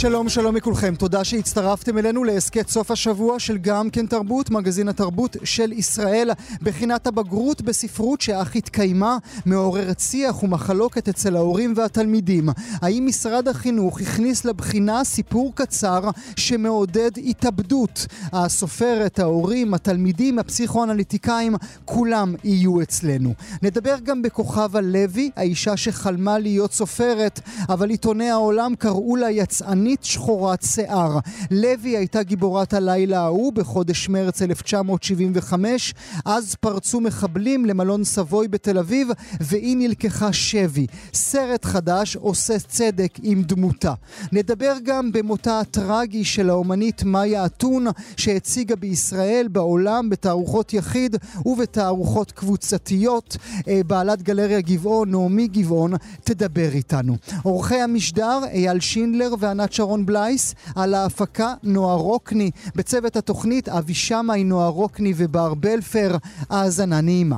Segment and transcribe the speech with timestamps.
[0.00, 5.36] שלום שלום לכולכם, תודה שהצטרפתם אלינו להסכת סוף השבוע של גם כן תרבות, מגזין התרבות
[5.44, 6.30] של ישראל.
[6.62, 12.48] בחינת הבגרות בספרות שאך התקיימה, מעוררת שיח ומחלוקת אצל ההורים והתלמידים.
[12.82, 16.00] האם משרד החינוך הכניס לבחינה סיפור קצר
[16.36, 18.06] שמעודד התאבדות?
[18.32, 21.54] הסופרת, ההורים, התלמידים, הפסיכואנליטיקאים,
[21.84, 23.34] כולם יהיו אצלנו.
[23.62, 29.89] נדבר גם בכוכבה לוי, האישה שחלמה להיות סופרת, אבל עיתוני העולם קראו לה יצאנית.
[29.90, 31.18] שחקנית שחורת שיער.
[31.50, 35.94] לוי הייתה גיבורת הלילה ההוא בחודש מרץ 1975.
[36.24, 39.08] אז פרצו מחבלים למלון סבוי בתל אביב,
[39.40, 40.86] והיא נלקחה שבי.
[41.14, 43.94] סרט חדש עושה צדק עם דמותה.
[44.32, 51.16] נדבר גם במותה הטרגי של האומנית מאיה אתון, שהציגה בישראל, בעולם, בתערוכות יחיד
[51.46, 53.36] ובתערוכות קבוצתיות.
[53.68, 55.92] אה, בעלת גלריה גבעון, נעמי גבעון,
[56.24, 57.16] תדבר איתנו.
[57.42, 64.44] עורכי המשדר, אייל שינדלר וענת שרון בלייס, על ההפקה נועה רוקני, בצוות התוכנית אבי שמאי,
[64.44, 66.16] נועה רוקני ובר בלפר,
[66.50, 67.36] האזנה נעימה.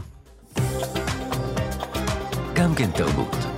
[2.54, 3.51] גם כן תרבות.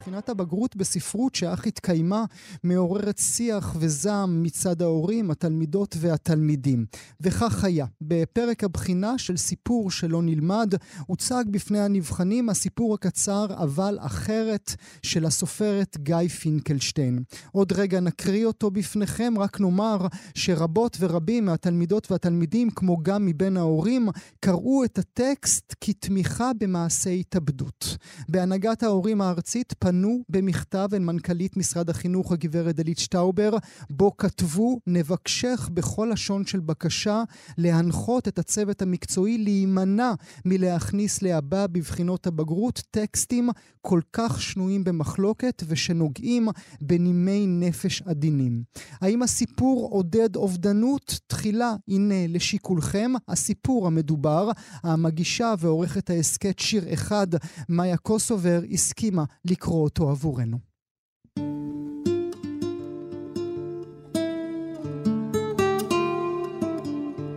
[0.00, 2.24] בחינת הבגרות בספרות שאך התקיימה
[2.64, 6.86] מעוררת שיח וזעם מצד ההורים, התלמידות והתלמידים.
[7.20, 7.86] וכך היה.
[8.00, 10.74] בפרק הבחינה של סיפור שלא נלמד,
[11.06, 17.22] הוצג בפני הנבחנים הסיפור הקצר אבל אחרת של הסופרת גיא פינקלשטיין.
[17.52, 24.08] עוד רגע נקריא אותו בפניכם, רק נאמר שרבות ורבים מהתלמידות והתלמידים, כמו גם מבין ההורים,
[24.40, 27.96] קראו את הטקסט כתמיכה במעשה התאבדות.
[28.28, 33.56] בהנהגת ההורים הארצית פנו במכתב אל מנכ"לית משרד החינוך הגברת דלית שטאובר,
[33.90, 37.22] בו כתבו נבקשך בכל לשון של בקשה
[37.58, 40.12] להנחות את הצוות המקצועי להימנע
[40.44, 43.50] מלהכניס להבא בבחינות הבגרות טקסטים
[43.82, 46.48] כל כך שנויים במחלוקת ושנוגעים
[46.80, 48.62] בנימי נפש עדינים.
[49.00, 51.20] האם הסיפור עודד אובדנות?
[51.26, 54.50] תחילה, הנה לשיקולכם, הסיפור המדובר,
[54.82, 57.26] המגישה ועורכת ההסכת שיר אחד,
[57.68, 60.58] מאיה קוסובר, הסכימה לקרוא אותו עבורנו.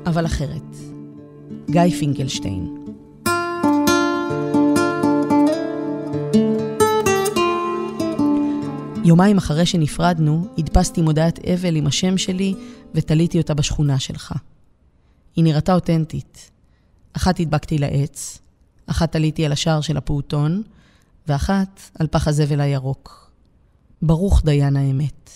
[0.06, 0.76] אבל אחרת.
[1.70, 2.84] גיא פינקלשטיין
[9.06, 12.54] יומיים אחרי שנפרדנו, הדפסתי מודעת אבל עם השם שלי
[12.96, 14.34] ותליתי אותה בשכונה שלך.
[15.36, 16.52] היא נראתה אותנטית.
[17.14, 18.40] אחת הדבקתי לעץ,
[18.88, 20.64] אחת תליתי על השער של הפעוטון,
[21.28, 23.32] ואחת על פח הזבל הירוק.
[24.02, 25.30] ברוך דיין האמת.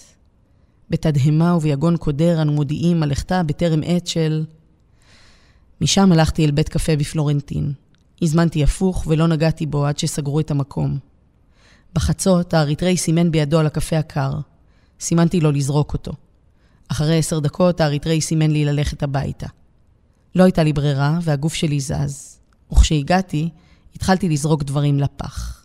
[0.90, 4.46] בתדהמה וביגון קודר אנו מודיעים על לכתה בטרם עת של...
[5.82, 7.74] משם הלכתי אל בית קפה בפלורנטין.
[8.22, 11.00] הזמנתי הפוך ולא נגעתי בו עד שסגרו את המקום.
[11.94, 14.32] בחצות האריתראי סימן בידו על הקפה הקר.
[15.00, 16.12] סימנתי לו לזרוק אותו.
[16.88, 19.48] אחרי עשר דקות האריתראי סימן לי ללכת הביתה.
[20.36, 22.40] לא הייתה לי ברירה והגוף שלי זז.
[22.72, 23.50] וכשהגעתי,
[23.96, 25.57] התחלתי לזרוק דברים לפח.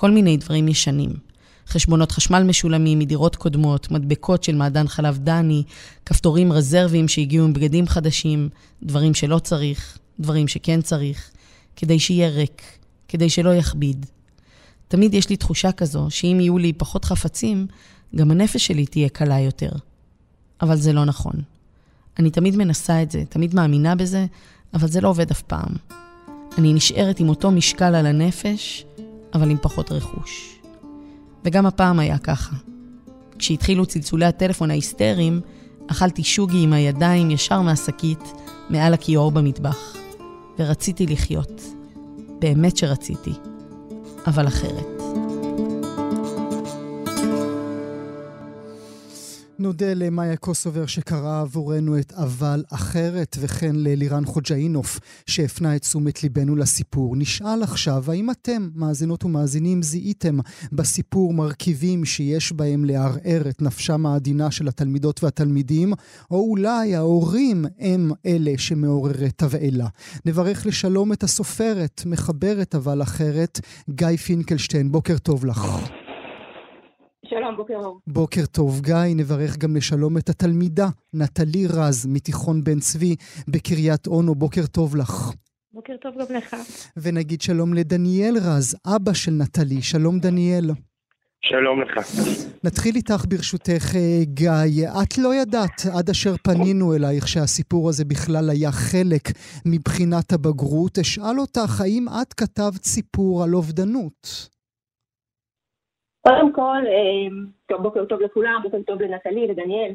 [0.00, 1.10] כל מיני דברים ישנים.
[1.68, 5.62] חשבונות חשמל משולמים מדירות קודמות, מדבקות של מעדן חלב דני,
[6.06, 8.48] כפתורים רזרביים שהגיעו עם בגדים חדשים,
[8.82, 11.30] דברים שלא צריך, דברים שכן צריך,
[11.76, 12.62] כדי שיהיה ריק,
[13.08, 14.06] כדי שלא יכביד.
[14.88, 17.66] תמיד יש לי תחושה כזו שאם יהיו לי פחות חפצים,
[18.16, 19.72] גם הנפש שלי תהיה קלה יותר.
[20.62, 21.34] אבל זה לא נכון.
[22.18, 24.26] אני תמיד מנסה את זה, תמיד מאמינה בזה,
[24.74, 25.74] אבל זה לא עובד אף פעם.
[26.58, 28.84] אני נשארת עם אותו משקל על הנפש,
[29.34, 30.60] אבל עם פחות רכוש.
[31.44, 32.56] וגם הפעם היה ככה.
[33.38, 35.40] כשהתחילו צלצולי הטלפון ההיסטריים,
[35.86, 38.32] אכלתי שוגי עם הידיים ישר מהשקית,
[38.70, 39.96] מעל הכיור במטבח.
[40.58, 41.62] ורציתי לחיות.
[42.38, 43.32] באמת שרציתי.
[44.26, 44.99] אבל אחרת.
[49.60, 56.56] נודה למאיה קוסובר שקראה עבורנו את אבל אחרת, וכן ללירן חוג'אינוף שהפנה את תשומת ליבנו
[56.56, 57.16] לסיפור.
[57.16, 60.38] נשאל עכשיו, האם אתם, מאזינות ומאזינים, זיהיתם
[60.72, 65.92] בסיפור מרכיבים שיש בהם לערער את נפשם העדינה של התלמידות והתלמידים,
[66.30, 69.88] או אולי ההורים הם אלה שמעוררי תבעלה.
[70.24, 73.60] נברך לשלום את הסופרת, מחברת אבל אחרת,
[73.90, 74.92] גיא פינקלשטיין.
[74.92, 75.66] בוקר טוב לך.
[77.30, 78.00] שלום, בוקר אור.
[78.06, 79.14] בוקר טוב, גיא.
[79.16, 83.16] נברך גם לשלום את התלמידה, נטלי רז, מתיכון בן צבי
[83.48, 84.34] בקריית אונו.
[84.34, 85.32] בוקר טוב לך.
[85.72, 86.56] בוקר טוב גם לך.
[86.96, 89.82] ונגיד שלום לדניאל רז, אבא של נטלי.
[89.82, 90.70] שלום דניאל.
[91.40, 91.98] שלום לך.
[92.64, 94.88] נתחיל איתך ברשותך, אה, גיא.
[95.02, 99.28] את לא ידעת עד אשר פנינו אלייך שהסיפור הזה בכלל היה חלק
[99.66, 100.98] מבחינת הבגרות.
[100.98, 104.48] אשאל אותך, האם את כתבת סיפור על אובדנות?
[106.22, 107.36] קודם כל, אה,
[107.66, 109.94] טוב, בוקר טוב לכולם, בוקר טוב לנטלי, לדניאל.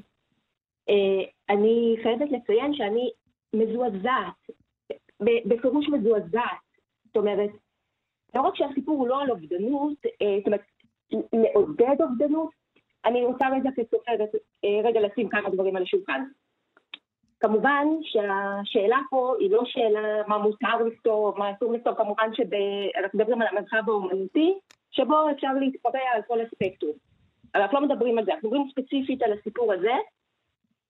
[0.90, 3.12] אה, אני חייבת לציין שאני
[3.56, 4.50] מזועזעת,
[5.22, 6.66] בפירוש מזועזעת.
[7.06, 7.50] זאת אומרת,
[8.36, 9.98] לא רק שהסיפור הוא לא על אובדנות,
[10.38, 10.62] זאת אומרת,
[11.34, 12.50] לעודד אובדנות,
[13.06, 14.30] אני רוצה רגע כסופרת,
[14.84, 16.24] רגע לשים כמה דברים על השולחן.
[17.40, 23.42] כמובן שהשאלה פה היא לא שאלה מה מותר לכתוב, מה אסור לכתוב, כמובן שאנחנו מדברים
[23.42, 24.54] על המרחב האומנותי,
[24.96, 26.94] שבו אפשר להתפרע על כל הספקטרום.
[27.56, 29.94] אבל אנחנו לא מדברים על זה, אנחנו מדברים ספציפית על הסיפור הזה.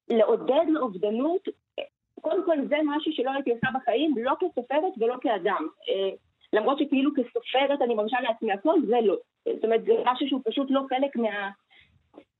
[0.09, 1.41] לעודד לאובדנות,
[2.21, 5.67] קודם כל זה משהו שלא הייתי עושה בחיים, לא כסופרת ולא כאדם.
[6.53, 9.15] למרות שכאילו כסופרת אני מרשה לעצמי הכל, זה לא.
[9.53, 11.49] זאת אומרת, זה משהו שהוא פשוט לא חלק מה...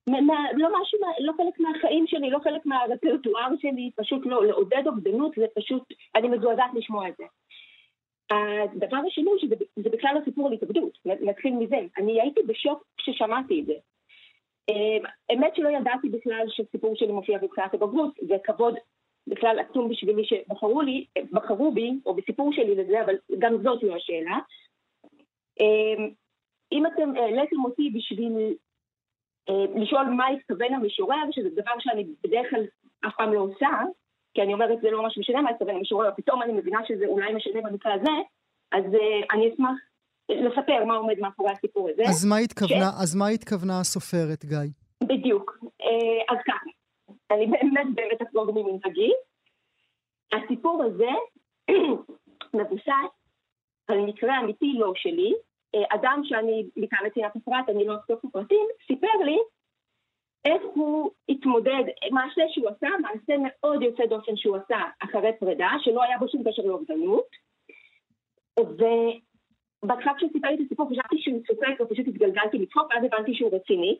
[0.09, 5.31] מה, לא משהו, לא חלק מהחיים שלי, לא חלק מהרפרטואר שלי, פשוט לא, לעודד אובדנות
[5.37, 5.83] זה פשוט,
[6.15, 7.23] אני מזועזעת לשמוע את זה.
[8.31, 11.77] הדבר השני הוא שזה בכלל הסיפור על התאבדות, נתחיל מזה.
[11.97, 13.73] אני הייתי בשוק כששמעתי את זה.
[15.33, 18.75] אמת שלא ידעתי בכלל שסיפור שלי מופיע בבחינת הבגרות, זה כבוד
[19.27, 23.95] בכלל עצום בשבילי שבחרו לי, בחרו בי, או בסיפור שלי לזה, אבל גם זאת לא
[23.95, 24.39] השאלה.
[26.71, 28.55] אם אתם העליתם אותי בשביל
[29.75, 32.63] לשאול מה התכוון המשורר, שזה דבר שאני בדרך כלל
[33.07, 33.69] אף פעם לא עושה,
[34.35, 37.33] כי אני אומרת זה לא ממש משנה מה התכוון המשורר, פתאום אני מבינה שזה אולי
[37.33, 38.11] משנה במקרה הזה,
[38.71, 38.83] אז
[39.33, 39.75] אני אשמח
[40.29, 42.03] לספר מה עומד מאחורי הסיפור הזה.
[42.09, 43.01] אז מה התכוונה, ש...
[43.03, 44.57] אז מה התכוונה הסופרת, גיא?
[45.03, 45.57] בדיוק.
[46.29, 46.65] אז ככה,
[47.31, 49.11] אני באמת באמת אחזור ממנהגי.
[50.33, 51.11] הסיפור הזה
[52.57, 53.11] מבוסס
[53.87, 55.33] על מקרה אמיתי לא שלי.
[55.89, 59.37] אדם שאני, מכאן מציאת הפרט, אני לא אחשוף הפרטים, סיפר לי
[60.45, 66.03] איך הוא התמודד, מעשה שהוא עשה, מעשה מאוד יוצא דופן שהוא עשה אחרי פרידה, שלא
[66.03, 67.27] היה בו שום קשר לאובדנות.
[68.59, 73.97] ובהתחלה כשסיפר לי את הסיפור חשבתי שהוא צוחק ופשוט התגלגלתי לצחוק, ואז הבנתי שהוא רציני.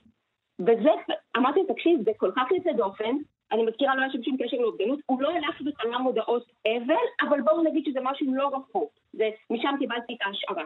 [0.59, 0.89] וזה,
[1.38, 3.15] אמרתי לו, תקשיב, זה כל כך יוצא דופן,
[3.51, 7.42] אני מזכירה, לא היה שם שום קשר לאובדנות, הוא לא הלך ותלה מודעות אבל, אבל
[7.42, 8.92] בואו נגיד שזה משהו לא רחוק.
[9.13, 10.63] ומשם קיבלתי את ההשערה,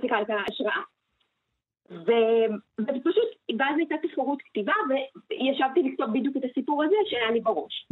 [0.00, 0.82] סליחה, את ההשראה.
[1.90, 3.28] ופשוט,
[3.58, 4.72] ואז הייתה תחרות כתיבה,
[5.30, 7.88] וישבתי לכתוב בדיוק את הסיפור הזה שהיה לי בראש.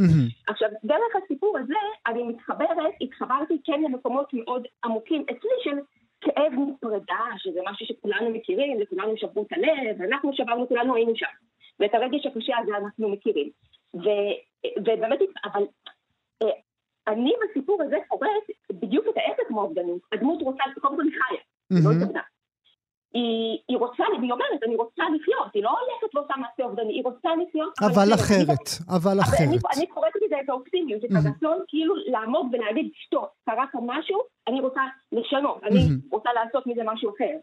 [0.49, 1.75] עכשיו, דרך הסיפור הזה,
[2.07, 5.77] אני מתחברת, התחברתי כן למקומות מאוד עמוקים אצלי של
[6.21, 11.27] כאב מפרידה, שזה משהו שכולנו מכירים, לכולנו שברו את הלב, אנחנו שברנו, כולנו היינו שם.
[11.81, 13.51] ואת הרגש הקשה הזה אנחנו מכירים.
[13.95, 15.63] ובאמת, אבל
[17.09, 18.31] אני בסיפור הזה קוראת
[18.73, 20.01] בדיוק את ההפך מאובדנות.
[20.13, 21.41] הדמות רוצה, קודם כל היא חיה,
[21.71, 22.21] היא לא התאבדה.
[23.15, 27.05] היא, היא רוצה, היא אומרת, אני רוצה לחיות, היא לא הולכת ועושה מעשה אובדני, היא
[27.05, 27.73] רוצה לחיות.
[27.81, 29.49] אבל אחרת, אבל אחרת.
[29.49, 34.19] אני, אני קוראת לזה את האופטימיות, את הרצון כאילו לעמוד ולהגיד, שטוב, קרה כאן משהו,
[34.49, 34.81] אני רוצה
[35.13, 37.37] לשנות, אני רוצה לעשות מזה משהו אחר.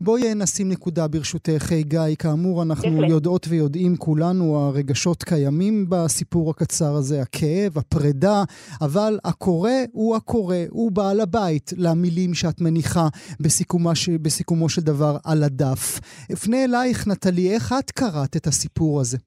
[0.00, 2.00] בואי נשים נקודה ברשותך, גיא.
[2.18, 8.42] כאמור, אנחנו יודעות ויודעים כולנו, הרגשות קיימים בסיפור הקצר הזה, הכאב, הפרידה,
[8.80, 13.08] אבל הקורא הוא הקורא, הוא בעל הבית למילים שאת מניחה
[13.40, 14.08] בסיכומה ש...
[14.08, 16.00] בסיכומו של דבר על הדף.
[16.32, 19.18] אפנה אלייך, נטלי, איך את קראת את הסיפור הזה?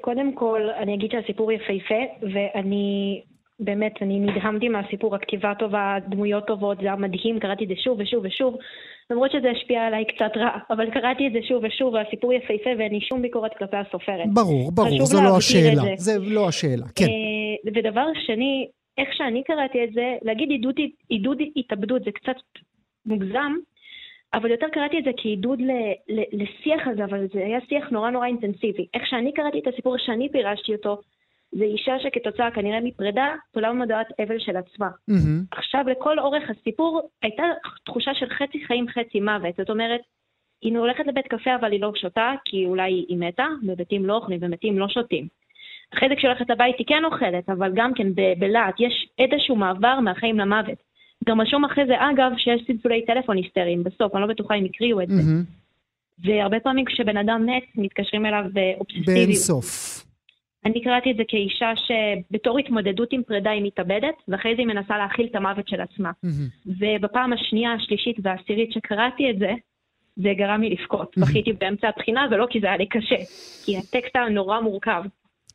[0.00, 3.20] קודם כל, אני אגיד שהסיפור יפהפה, ואני
[3.64, 8.00] באמת, אני נדהמתי מהסיפור, הכתיבה טובה, דמויות טובות, זה היה מדהים, קראתי את זה שוב
[8.00, 8.56] ושוב ושוב,
[9.10, 12.92] למרות שזה השפיע עליי קצת רע, אבל קראתי את זה שוב ושוב, והסיפור יפהפה ואין
[12.92, 14.28] לי שום ביקורת כלפי הסופרת.
[14.34, 15.94] ברור, ברור, זו לא השאלה, זה.
[15.96, 17.06] זה לא השאלה, כן.
[17.66, 20.74] ודבר שני, איך שאני קראתי את זה, להגיד עידוד,
[21.08, 22.36] עידוד התאבדות זה קצת
[23.06, 23.52] מוגזם,
[24.34, 25.70] אבל יותר קראתי את זה כעידוד ל,
[26.08, 28.86] ל, לשיח הזה, אבל זה היה שיח נורא נורא אינטנסיבי.
[28.94, 31.00] איך שאני קראתי את הסיפור, שאני פירשתי אותו,
[31.52, 34.88] זה אישה שכתוצאה כנראה מפרידה, תולה מודעת אבל של עצמה.
[35.10, 35.56] Mm-hmm.
[35.58, 37.42] עכשיו, לכל אורך הסיפור הייתה
[37.84, 39.56] תחושה של חצי חיים חצי מוות.
[39.56, 40.00] זאת אומרת,
[40.62, 44.38] היא הולכת לבית קפה אבל היא לא שותה, כי אולי היא מתה, ומתים לא אוכלים
[44.42, 45.28] ומתים לא שותים.
[45.94, 48.06] אחרי זה כשהיא הולכת לבית היא כן אוכלת, אבל גם כן
[48.38, 50.78] בלהט, יש איזשהו מעבר מהחיים למוות.
[51.28, 55.00] גם רשום אחרי זה, אגב, שיש צלצולי טלפון היסטריים בסוף, אני לא בטוחה אם הקריאו
[55.00, 55.20] את זה.
[55.20, 56.24] Mm-hmm.
[56.24, 59.06] והרבה פעמים כשבן אדם מת, מתקשרים אליו באובססיביות.
[59.06, 60.11] באין סוף.
[60.64, 64.98] אני קראתי את זה כאישה שבתור התמודדות עם פרידה היא מתאבדת, ואחרי זה היא מנסה
[64.98, 66.10] להכיל את המוות של עצמה.
[66.10, 66.68] Mm-hmm.
[66.80, 69.52] ובפעם השנייה, השלישית והעשירית שקראתי את זה,
[70.16, 71.18] זה גרם לי לבכות.
[71.18, 73.16] בכיתי באמצע הבחינה, ולא כי זה היה לי קשה,
[73.64, 75.02] כי הטקסט היה נורא מורכב.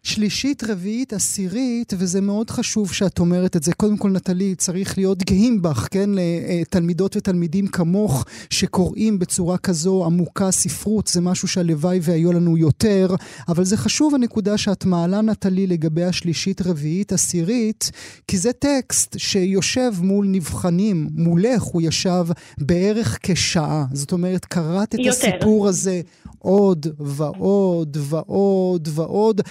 [0.08, 3.74] שלישית, רביעית, עשירית, וזה מאוד חשוב שאת אומרת את זה.
[3.74, 6.10] קודם כל, נטלי, צריך להיות גאים בך, כן?
[6.14, 13.16] לתלמידות ותלמידים כמוך, שקוראים בצורה כזו עמוקה ספרות, זה משהו שהלוואי והיו לנו יותר,
[13.48, 17.92] אבל זה חשוב הנקודה שאת מעלה, נטלי, לגבי השלישית, רביעית, עשירית,
[18.28, 22.26] כי זה טקסט שיושב מול נבחנים, מולך הוא ישב
[22.58, 23.86] בערך כשעה.
[23.94, 25.10] זאת אומרת, קראת את יותר.
[25.10, 26.02] הסיפור הזה
[26.40, 29.42] עוד ועוד ועוד ועוד,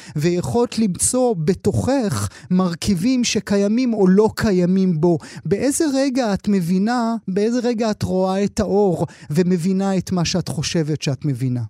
[0.46, 2.14] ויכולת למצוא בתוכך
[2.50, 5.14] מרכיבים שקיימים או לא קיימים בו.
[5.50, 7.02] באיזה רגע את מבינה,
[7.34, 8.96] באיזה רגע את רואה את האור
[9.36, 11.64] ומבינה את מה שאת חושבת שאת מבינה?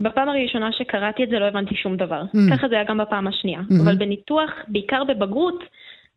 [0.00, 2.22] בפעם הראשונה שקראתי את זה לא הבנתי שום דבר.
[2.22, 2.56] Mm.
[2.56, 3.60] ככה זה היה גם בפעם השנייה.
[3.60, 3.82] Mm-hmm.
[3.82, 5.60] אבל בניתוח, בעיקר בבגרות,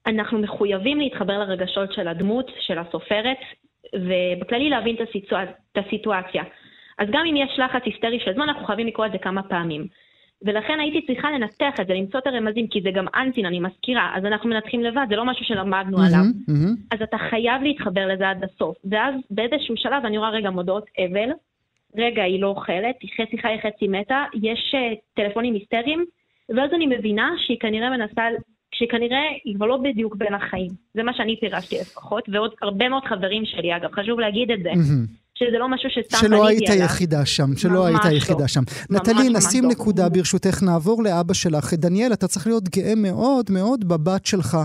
[0.07, 3.41] אנחנו מחויבים להתחבר לרגשות של הדמות, של הסופרת,
[3.95, 5.49] ובכללי להבין את, הסיטואצ...
[5.71, 6.43] את הסיטואציה.
[6.99, 9.87] אז גם אם יש לחץ היסטרי של זמן, אנחנו חייבים לקרוא את זה כמה פעמים.
[10.43, 14.11] ולכן הייתי צריכה לנתח את זה, למצוא את הרמזים, כי זה גם אנטין, אני מזכירה,
[14.15, 16.23] אז אנחנו מנתחים לבד, זה לא משהו שלמדנו mm-hmm, עליו.
[16.49, 16.95] Mm-hmm.
[16.95, 18.77] אז אתה חייב להתחבר לזה עד הסוף.
[18.85, 21.29] ואז באיזשהו שלב אני רואה רגע מודעות אבל,
[21.97, 26.05] רגע, היא לא אוכלת, היא חצי חי, חצי מתה, יש uh, טלפונים היסטריים,
[26.49, 28.21] ואז אני מבינה שהיא כנראה מנסה,
[28.75, 30.69] שכנראה היא כבר לא בדיוק בין החיים.
[30.93, 34.71] זה מה שאני פירשתי לפחות, ועוד הרבה מאוד חברים שלי, אגב, חשוב להגיד את זה.
[34.71, 35.20] Mm-hmm.
[35.45, 36.37] שזה לא משהו שסתם פניתי עליו.
[36.37, 38.47] שלא היית היחידה שם, שלא היית היחידה לא.
[38.47, 38.61] שם.
[38.89, 39.69] נטלי, נשים לא.
[39.69, 41.73] נקודה ברשותך, נעבור לאבא שלך.
[41.73, 44.57] דניאל, אתה צריך להיות גאה מאוד מאוד בבת שלך,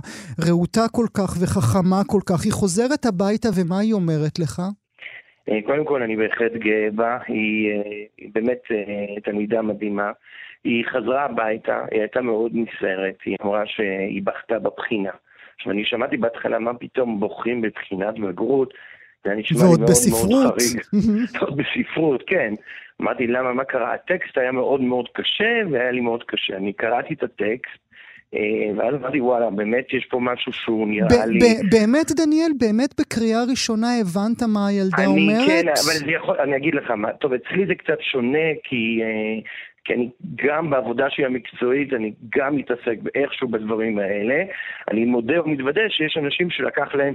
[0.46, 2.44] רהוטה כל כך וחכמה כל כך.
[2.44, 4.62] היא חוזרת הביתה, ומה היא אומרת לך?
[5.48, 7.82] אה, קודם כל, אני בהחלט גאה בה, היא, אה,
[8.18, 10.10] היא באמת אה, תלמידה מדהימה.
[10.64, 15.10] היא חזרה הביתה, היא הייתה מאוד נסערת, היא אמרה שהיא בכתה בבחינה.
[15.56, 18.74] עכשיו, אני שמעתי בהתחלה מה פתאום בוכים בבחינת בגרות,
[19.26, 20.30] זה היה נשמע לי מאוד בספרות.
[20.30, 20.82] מאוד חריג.
[21.34, 22.54] ועוד בספרות, כן.
[23.02, 23.94] אמרתי, למה, מה קרה?
[23.94, 26.56] הטקסט היה מאוד מאוד קשה, והיה לי מאוד קשה.
[26.56, 27.78] אני קראתי את הטקסט,
[28.34, 28.40] אה,
[28.76, 31.38] ואז אמרתי, וואלה, באמת יש פה משהו שהוא נראה לי...
[31.70, 35.38] באמת, דניאל, באמת בקריאה ראשונה הבנת מה הילדה אני אומרת?
[35.38, 39.00] אני כן, אבל זה יכול, אני אגיד לך מה, טוב, אצלי זה קצת שונה, כי,
[39.02, 39.40] אה,
[39.86, 44.44] כי אני גם בעבודה שלי המקצועית, אני גם מתעסק איכשהו בדברים האלה.
[44.90, 47.14] אני מודה ומתוודה שיש אנשים שלקח להם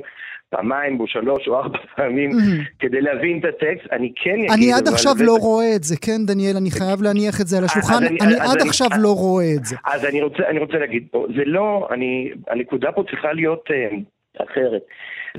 [0.49, 2.31] פעמיים או שלוש או ארבע פעמים.
[2.79, 4.51] כדי להבין את הטקסט, אני כן אגיד...
[4.51, 6.57] אני עד עכשיו לא רואה את זה, כן, דניאל?
[6.57, 8.03] אני חייב להניח את זה על השולחן.
[8.21, 9.75] אני עד עכשיו לא רואה את זה.
[9.85, 10.05] אז
[10.49, 11.89] אני רוצה להגיד פה, זה לא,
[12.47, 13.89] הנקודה פה צריכה להיות אה,
[14.45, 14.81] אחרת.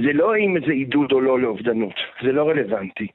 [0.04, 3.06] זה לא אם זה עידוד או לא לאובדנות, זה לא רלוונטי.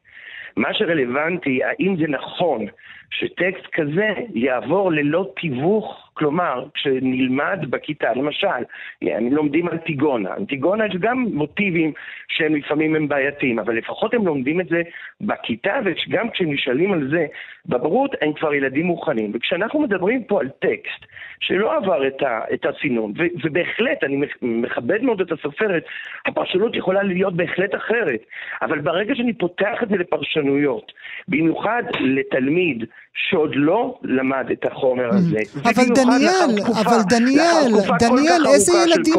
[0.58, 2.66] מה שרלוונטי, האם זה נכון
[3.12, 8.64] שטקסט כזה יעבור ללא תיווך כלומר, כשנלמד בכיתה, למשל,
[9.02, 10.30] הם לומדים אנטיגונה.
[10.38, 11.92] אנטיגונה יש גם מוטיבים
[12.28, 14.82] שהם לפעמים הם בעייתיים, אבל לפחות הם לומדים את זה
[15.22, 17.26] בכיתה, וגם כשהם נשאלים על זה
[17.66, 19.32] בברות, הם כבר ילדים מוכנים.
[19.34, 21.06] וכשאנחנו מדברים פה על טקסט
[21.40, 25.84] שלא עבר את, ה, את הסינון, ו, ובהחלט, אני מכבד מאוד את הסופרת,
[26.26, 28.20] הפרשנות יכולה להיות בהחלט אחרת,
[28.62, 30.92] אבל ברגע שאני פותח את זה לפרשנויות,
[31.28, 32.86] במיוחד לתלמיד
[33.18, 39.16] שעוד לא למד את החומר הזה, אבל דניאל, אבל דניאל, דניאל, איזה ילדים,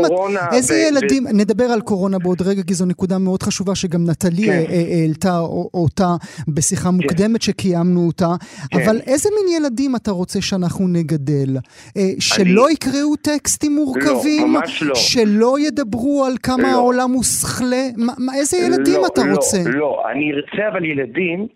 [0.52, 4.52] איזה ילדים, נדבר על קורונה בעוד רגע, כי זו נקודה מאוד חשובה שגם נטלי כן.
[4.52, 5.38] אה, אה, העלתה
[5.74, 6.08] אותה
[6.48, 6.94] בשיחה כן.
[6.94, 8.28] מוקדמת שקיימנו אותה,
[8.70, 8.80] כן.
[8.80, 11.56] אבל איזה מין ילדים אתה רוצה שאנחנו נגדל?
[11.96, 14.42] אה, שלא יקראו טקסטים מורכבים?
[14.42, 14.94] לא, ממש לא.
[14.94, 16.68] שלא ידברו על כמה לא.
[16.68, 17.84] העולם הוא שכלה?
[18.38, 19.58] איזה ילדים אתה רוצה?
[19.64, 21.46] לא, לא, אני ארצה אבל ילדים,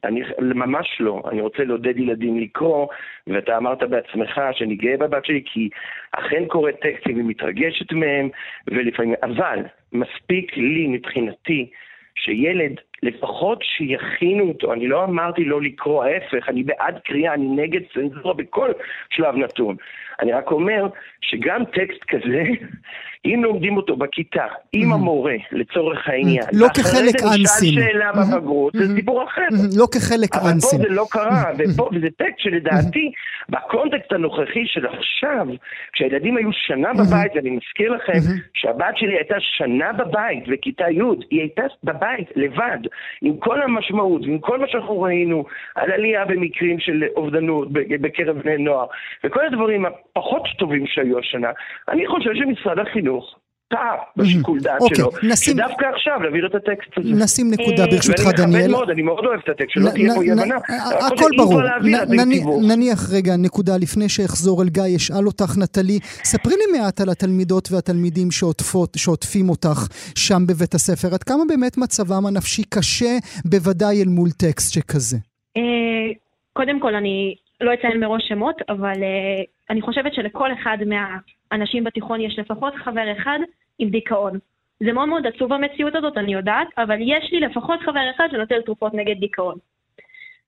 [0.40, 2.86] ממש לא, אני רוצה לעודד ילדים לקרוא,
[3.26, 5.68] ואתה אמרת בעצמך שאני גאה בבת שלי כי
[6.12, 8.28] אכן קוראת טקסטים ומתרגשת מהם,
[8.68, 9.58] ולפעמים, אבל
[9.92, 11.70] מספיק לי מבחינתי
[12.14, 12.72] שילד,
[13.02, 18.34] לפחות שיכינו אותו, אני לא אמרתי לא לקרוא, ההפך, אני בעד קריאה, אני נגד צנזורה
[18.34, 18.70] בכל
[19.10, 19.76] שלב נתון.
[20.20, 20.86] אני רק אומר
[21.20, 22.42] שגם טקסט כזה,
[23.26, 27.24] אם לומדים אותו בכיתה, עם המורה, לצורך העניין, לא כחלק אנסים.
[27.24, 29.46] אחרי זה נשאל שאלה בבגרות, זה סיפור אחר.
[29.78, 30.80] לא כחלק אנסים.
[30.80, 31.44] אבל פה זה לא קרה,
[31.92, 33.12] וזה טקסט שלדעתי,
[33.48, 35.46] בקונטקסט הנוכחי של עכשיו,
[35.92, 38.18] כשהילדים היו שנה בבית, ואני מזכיר לכם
[38.54, 42.78] שהבת שלי הייתה שנה בבית, בכיתה י', היא הייתה בבית, לבד,
[43.22, 48.58] עם כל המשמעות, ועם כל מה שאנחנו ראינו, על עלייה במקרים של אובדנות בקרב בני
[48.58, 48.86] נוער,
[49.24, 49.84] וכל הדברים
[50.16, 51.48] הפחות טובים שהיו השנה,
[51.88, 53.38] אני חושב שמשרד החינוך
[53.72, 55.10] טעה בשיקול דעת אוקיי, שלו.
[55.36, 57.24] שדווקא עכשיו להעביר את הטקסט הזה.
[57.24, 58.52] נשים נקודה ברשותך, דניאל.
[58.52, 60.56] ואני מכבד מאוד, אני מאוד אוהב את הטקסט, שלא תהיה פה אי הבנה.
[61.06, 61.60] הכל ברור.
[62.68, 67.68] נניח רגע נקודה לפני שאחזור אל גיא, אשאל אותך נטלי, ספרי לי מעט על התלמידות
[67.72, 68.28] והתלמידים
[68.96, 69.78] שעוטפים אותך
[70.14, 71.08] שם בבית הספר.
[71.14, 73.12] עד כמה באמת מצבם הנפשי קשה,
[73.44, 75.16] בוודאי אל מול טקסט שכזה?
[75.56, 76.12] אה,
[76.52, 82.20] קודם כל, אני לא אציין מראש שמות, אבל uh, אני חושבת שלכל אחד מהאנשים בתיכון
[82.20, 83.38] יש לפחות חבר אחד
[83.78, 84.38] עם דיכאון.
[84.84, 88.62] זה מאוד מאוד עצוב המציאות הזאת, אני יודעת, אבל יש לי לפחות חבר אחד שנוטל
[88.62, 89.58] תרופות נגד דיכאון.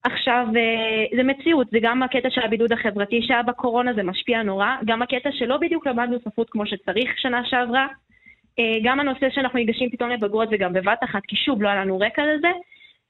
[0.04, 4.66] עכשיו, uh, זה מציאות, זה גם הקטע של הבידוד החברתי שהיה בקורונה, זה משפיע נורא,
[4.85, 9.90] גם הקטע שלא בדיוק למדנו ספרות כמו שצריך שנה שעברה, uh, גם הנושא שאנחנו ניגשים
[9.90, 12.50] פתאום לבגרות וגם בבת אחת, כי שוב, לא היה לנו רקע לזה,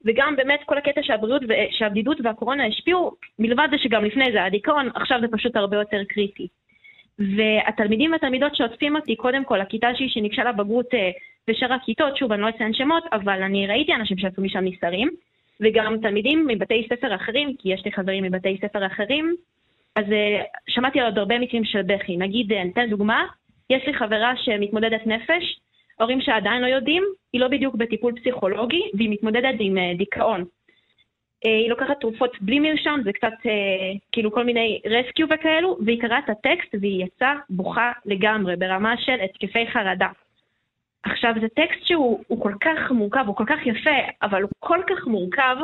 [0.05, 4.89] וגם באמת כל הקטע שהבריאות, שהבדידות והקורונה השפיעו, מלבד זה שגם לפני זה היה דיכאון,
[4.95, 6.49] עכשיו זה פשוט הרבה יותר קריטי.
[7.19, 11.11] והתלמידים והתלמידות שעוטפים אותי, קודם כל, הכיתה שלי שניגשה לבגרות אה,
[11.49, 15.09] ושאר הכיתות, שוב, אני לא אציין שמות, אבל אני ראיתי אנשים שעשו משם נסתרים,
[15.61, 19.35] וגם תלמידים מבתי ספר אחרים, כי יש לי חברים מבתי ספר אחרים,
[19.97, 22.17] אז אה, שמעתי על עוד הרבה מקרים של בכי.
[22.17, 23.27] נגיד, אה, ניתן דוגמה,
[23.71, 25.61] יש לי חברה שמתמודדת נפש,
[26.01, 30.41] הורים שעדיין לא יודעים, היא לא בדיוק בטיפול פסיכולוגי, והיא מתמודדת עם uh, דיכאון.
[30.41, 30.45] Uh,
[31.43, 36.19] היא לוקחת תרופות בלי מרשם, זה קצת uh, כאילו כל מיני רסקיו וכאלו, והיא קראה
[36.19, 40.09] את הטקסט והיא יצאה בוכה לגמרי, ברמה של התקפי חרדה.
[41.03, 45.07] עכשיו, זה טקסט שהוא כל כך מורכב, הוא כל כך יפה, אבל הוא כל כך
[45.07, 45.57] מורכב,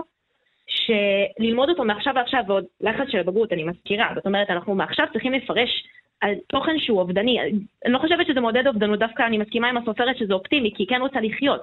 [0.66, 5.32] שללמוד אותו מעכשיו לעכשיו, ועוד לחץ של הבגרות, אני מזכירה, זאת אומרת, אנחנו מעכשיו צריכים
[5.32, 5.84] לפרש
[6.21, 7.41] על תוכן שהוא אובדני.
[7.41, 10.89] אני לא חושבת שזה מעודד אובדנות, דווקא אני מסכימה עם הסופרת שזה אופטימי, כי היא
[10.89, 11.61] כן רוצה לחיות.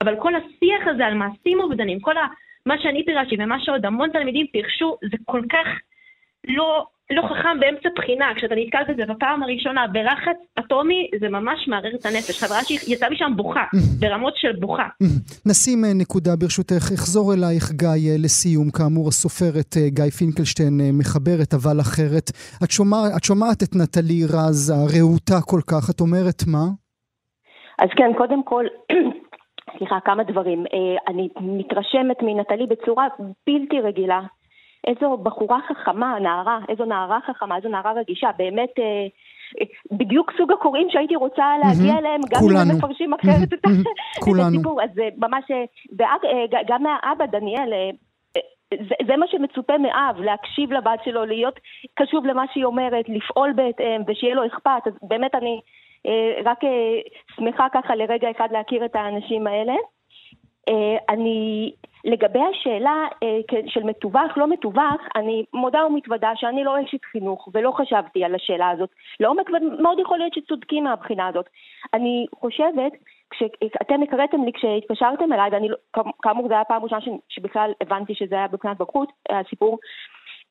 [0.00, 2.26] אבל כל השיח הזה על מעשים אובדנים, כל ה...
[2.66, 5.66] מה שאני פירשתי ומה שעוד המון תלמידים פירשו, זה כל כך
[6.48, 11.94] לא, לא חכם באמצע בחינה, כשאתה נתקל בזה בפעם הראשונה בלחץ אטומי, זה ממש מערער
[11.94, 12.42] את הנפש.
[12.42, 13.64] חברה שיצאה משם בוכה,
[14.00, 14.88] ברמות של בוכה.
[15.50, 18.70] נשים אה, נקודה ברשותך, אחזור אלייך גיא אה, לסיום.
[18.70, 22.30] כאמור, הסופרת אה, גיא פינקלשטיין מחברת, אבל אחרת.
[22.64, 26.64] את, שומע, את שומעת את נטלי רז הרהוטה כל כך, את אומרת מה?
[27.78, 28.64] אז כן, קודם כל,
[29.78, 30.64] סליחה, כמה דברים.
[31.08, 33.06] אני מתרשמת מנטלי בצורה
[33.46, 34.20] בלתי רגילה.
[34.86, 39.06] איזו בחורה חכמה, נערה, איזו נערה חכמה, איזו נערה רגישה, באמת אה,
[39.90, 41.98] בדיוק סוג הקוראים שהייתי רוצה להגיע mm-hmm.
[41.98, 43.64] אליהם, גם אם הם מפרשים אחרת את
[44.40, 44.82] הסיפור.
[44.82, 45.44] אז ממש,
[46.68, 47.72] גם מהאבא, דניאל,
[48.74, 51.60] זה, זה מה שמצופה מאב, להקשיב לבת שלו, להיות
[51.94, 54.86] קשוב למה שהיא אומרת, לפעול בהתאם, ושיהיה לו אכפת.
[54.86, 55.60] אז באמת אני
[56.44, 56.58] רק
[57.36, 59.74] שמחה ככה לרגע אחד להכיר את האנשים האלה.
[61.08, 61.72] אני
[62.04, 67.70] לגבי השאלה אה, של מתווך, לא מתווך, אני מודה ומתוודה שאני לא אשת חינוך ולא
[67.70, 71.46] חשבתי על השאלה הזאת לעומק, ומאוד יכול להיות שצודקים מהבחינה הזאת.
[71.94, 72.92] אני חושבת,
[73.30, 75.76] כשאתם הקראתם לי כשהתקשרתם אליי, ואני, לא,
[76.22, 79.78] כאמור זו הייתה פעם ראשונה שבכלל הבנתי שזה היה בבחינת בגרות, הסיפור,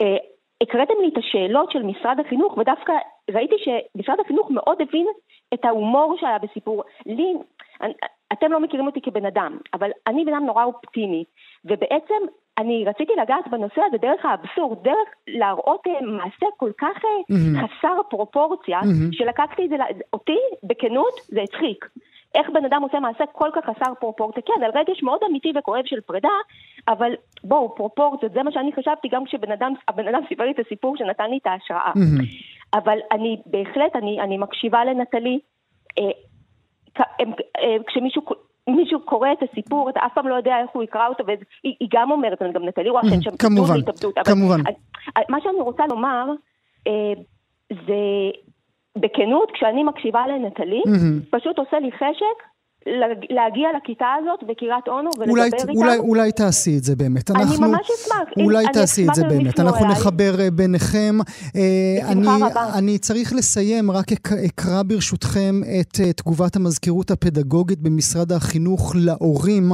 [0.02, 0.18] אה,
[0.62, 2.94] הקראתם לי את השאלות של משרד החינוך, ודווקא
[3.32, 5.08] ראיתי שמשרד החינוך מאוד הבין
[5.54, 6.84] את ההומור שהיה בסיפור.
[7.06, 7.34] לי,
[8.34, 11.24] אתם לא מכירים אותי כבן אדם, אבל אני בן אדם נורא אופטימי,
[11.66, 12.22] ובעצם
[12.58, 17.58] אני רציתי לגעת בנושא הזה דרך האבסורד, דרך להראות אה, מעשה כל כך mm-hmm.
[17.58, 19.12] חסר פרופורציה, mm-hmm.
[19.12, 19.76] שלקחתי את זה,
[20.14, 21.86] אותי, בכנות, זה הצחיק.
[22.36, 25.84] איך בן אדם עושה מעשה כל כך חסר פרופורציה, כן, על רגש מאוד אמיתי וכואב
[25.86, 26.38] של פרידה,
[26.88, 27.12] אבל
[27.44, 30.98] בואו, פרופורציות, זה מה שאני חשבתי גם כשבן אדם, הבן אדם סיפר לי את הסיפור
[30.98, 31.92] שנתן לי את ההשראה.
[31.92, 32.78] Mm-hmm.
[32.78, 35.40] אבל אני בהחלט, אני, אני מקשיבה לנטלי,
[37.00, 38.22] אה, הם, אה, כשמישהו
[38.68, 42.12] מישהו קורא את הסיפור, אתה אף פעם לא יודע איך הוא יקרא אותו, והיא גם
[42.12, 43.76] אומרת, גם נטלי רואה שאין שם כמובן,
[44.26, 44.60] כמובן.
[45.30, 46.26] מה שאני רוצה לומר,
[46.88, 47.14] אה,
[47.70, 48.32] זה
[48.98, 50.82] בכנות, כשאני מקשיבה לנטלי,
[51.30, 52.44] פשוט עושה לי חשק
[53.30, 55.70] להגיע לכיתה הזאת בקריית אונו ולדבר אולי, איתם.
[55.76, 57.32] אולי, אולי תעשי את זה באמת.
[57.32, 58.46] אני אנחנו, ממש אשמח.
[58.46, 59.60] אולי אני תעשי את זה באמת.
[59.60, 59.92] אנחנו אליי.
[59.92, 61.18] נחבר אה, ביניכם.
[61.56, 62.28] אה, אני,
[62.78, 64.12] אני צריך לסיים, רק
[64.46, 69.72] אקרא ברשותכם את uh, תגובת המזכירות הפדגוגית במשרד החינוך להורים,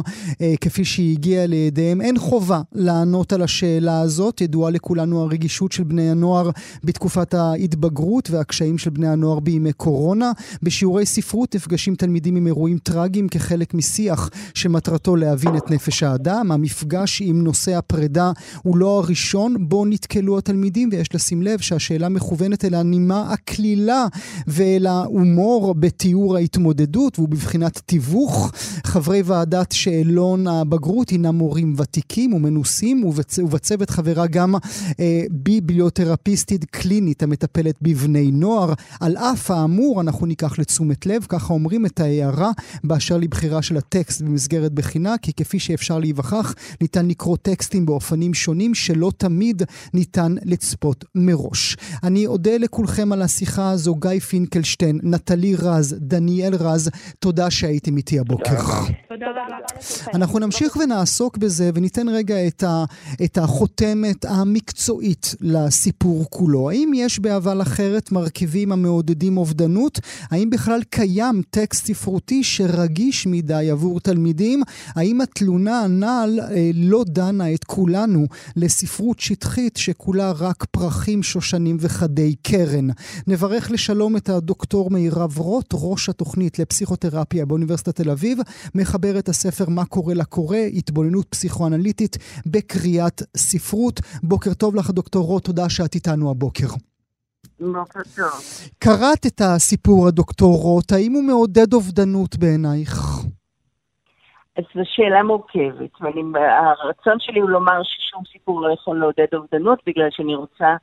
[0.62, 2.02] כפי שהיא הגיעה לידיהם.
[2.02, 4.42] אין חובה לענות על השאלה הזאת.
[4.42, 6.50] ידועה לכולנו הרגישות של בני הנוער
[6.84, 10.32] בתקופת ההתבגרות והקשיים של בני הנוער בימי קורונה.
[10.64, 13.03] בשיעורי ספרות נפגשים תלמידים עם אירועים טראגיים.
[13.04, 16.52] טראגיים כחלק משיח שמטרתו להבין את נפש האדם.
[16.52, 18.32] המפגש עם נושא הפרידה
[18.64, 24.08] הוא לא הראשון בו נתקלו התלמידים, ויש לשים לב שהשאלה מכוונת אל הנימה הקלילה
[24.48, 28.52] ואל ההומור בתיאור ההתמודדות, והוא בבחינת תיווך.
[28.86, 33.40] חברי ועדת שאלון הבגרות הינם מורים ותיקים ומנוסים, ובצ...
[33.40, 34.56] ובצוות חברה גם
[35.00, 38.74] אה, ביבליותרפיסטית קלינית המטפלת בבני נוער.
[39.00, 42.52] על אף האמור, אנחנו ניקח לתשומת לב, ככה אומרים את ההערה
[42.94, 48.74] באשר לבחירה של הטקסט במסגרת בחינה, כי כפי שאפשר להיווכח, ניתן לקרוא טקסטים באופנים שונים
[48.74, 51.78] שלא תמיד ניתן לצפות מראש.
[52.04, 58.20] אני אודה לכולכם על השיחה הזו, גיא פינקלשטיין, נטלי רז, דניאל רז, תודה שהייתם איתי
[58.20, 58.56] הבוקר.
[59.10, 59.58] תודה רבה.
[60.14, 62.84] אנחנו נמשיך ונעסוק בזה וניתן רגע את, ה,
[63.24, 66.70] את החותמת המקצועית לסיפור כולו.
[66.70, 70.00] האם יש באבל אחרת מרכיבים המעודדים אובדנות?
[70.32, 74.62] האם בכלל קיים טקסט ספרותי שרגיש מדי עבור תלמידים?
[74.96, 82.36] האם התלונה הנ"ל אה, לא דנה את כולנו לספרות שטחית שכולה רק פרחים, שושנים וחדי
[82.36, 82.88] קרן?
[83.28, 88.38] נברך לשלום את הדוקטור מירב רוט, ראש התוכנית לפסיכותרפיה באוניברסיטת תל אביב.
[88.76, 94.00] מחבר את הספר מה קורה לקורא, התבוננות פסיכואנליטית בקריאת ספרות.
[94.24, 96.68] בוקר טוב לך, דוקטור רוט, תודה שאת איתנו הבוקר.
[97.74, 98.42] בוקר טוב.
[98.80, 102.94] קראת את הסיפור, הדוקטור רוט, האם הוא מעודד אובדנות בעינייך?
[104.58, 106.02] אז זו שאלה מורכבת,
[106.34, 110.76] והרצון שלי הוא לומר ששום סיפור לא יכול לעודד אובדנות, בגלל שאני רוצה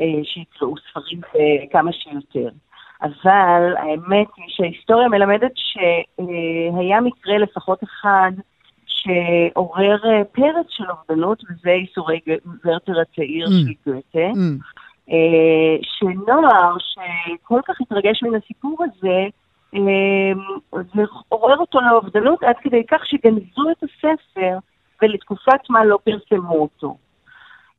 [0.00, 2.48] אה, שיקראו ספרים אה, כמה שיותר.
[3.02, 8.30] אבל האמת היא שההיסטוריה מלמדת שהיה מקרה לפחות אחד
[8.86, 12.20] שעורר אה, פרץ של אובדנות, וזה ייסורי
[12.64, 13.50] ורטר הצעיר mm.
[13.50, 14.32] של גוטה.
[14.34, 14.85] Mm.
[15.10, 19.26] אה, שנוער שכל כך התרגש מן הסיפור הזה,
[19.74, 24.58] אה, זה עורר אותו לאובדנות עד כדי כך שגנזו את הספר
[25.02, 26.96] ולתקופת מה לא פרסמו אותו.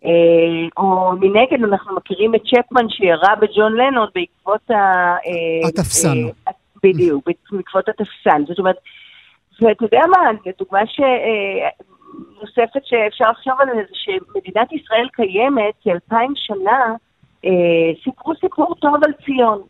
[0.06, 4.74] אה, או מנגד אנחנו מכירים את צ'פמן שירה בג'ון לנון בעקבות ה...
[4.74, 6.18] אה, התפסן.
[6.48, 8.46] אה, בדיוק, בעקבות התפסן.
[8.48, 8.78] זאת אומרת,
[9.62, 11.00] ואתה יודע מה, זו דוגמה ש...
[12.42, 16.96] נוספת שאפשר לחשוב עליה זה שמדינת ישראל קיימת כאלפיים שנה,
[18.04, 19.62] סיפרו סיפור טוב על ציון.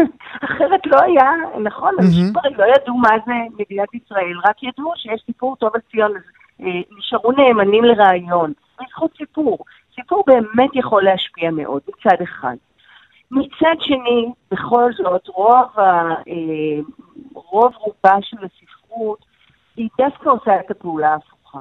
[0.46, 1.30] אחרת לא היה,
[1.64, 5.80] נכון, אנשים כבר לא ידעו מה זה מדינת ישראל, רק ידעו שיש סיפור טוב על
[5.90, 6.22] ציון, אז
[6.98, 8.52] נשארו נאמנים לרעיון.
[8.80, 9.58] בזכות סיפור.
[9.94, 12.56] סיפור באמת יכול להשפיע מאוד, מצד אחד.
[13.30, 16.80] מצד שני, בכל זאת, רוב, ה, אה,
[17.34, 19.24] רוב רובה של הספרות,
[19.76, 21.60] היא דווקא עושה את הפעולה ההפוכה.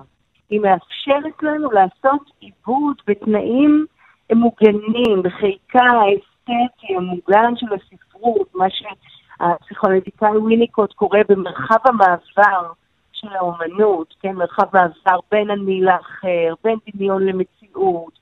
[0.50, 3.86] היא מאפשרת לנו לעשות עיבוד בתנאים
[4.34, 12.72] מוגנים, בחיקה האסתטי המוגן של הספרות, מה שהפסיכולוגיקאי וויניקוט קורא במרחב המעבר
[13.12, 18.20] של האומנות, כן, מרחב מעבר בין אני לאחר, בין דמיון למציאות,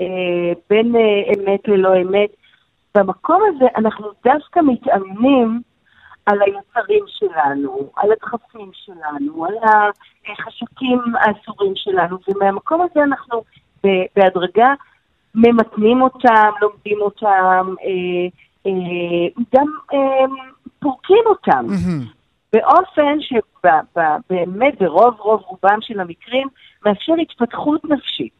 [0.00, 2.30] אה, בין אה, אמת ללא אמת.
[2.94, 5.60] במקום הזה אנחנו דווקא מתאמנים
[6.26, 9.54] על היצרים שלנו, על הדחפים שלנו, על
[10.28, 13.42] החשקים האסורים שלנו, ומהמקום הזה אנחנו
[14.16, 14.74] בהדרגה
[15.36, 18.28] ממתנים אותם, לומדים אותם, אה,
[18.66, 20.24] אה, גם אה,
[20.80, 21.66] פורקים אותם.
[21.68, 22.16] Mm-hmm.
[22.52, 26.48] באופן שבאמת ברוב רוב רובם של המקרים
[26.86, 28.32] מאפשר התפתחות נפשית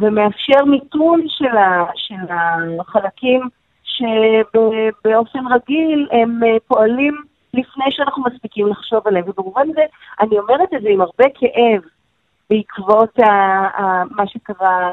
[0.00, 2.34] ומאפשר מיתון של, ה, של
[2.80, 3.48] החלקים
[3.84, 7.22] שבאופן רגיל הם פועלים
[7.54, 9.24] לפני שאנחנו מספיקים לחשוב עליהם.
[9.28, 9.82] ובמובן הזה
[10.20, 11.82] אני אומרת את זה עם הרבה כאב
[12.52, 13.30] בעקבות ה,
[13.82, 14.90] ה, מה שקרה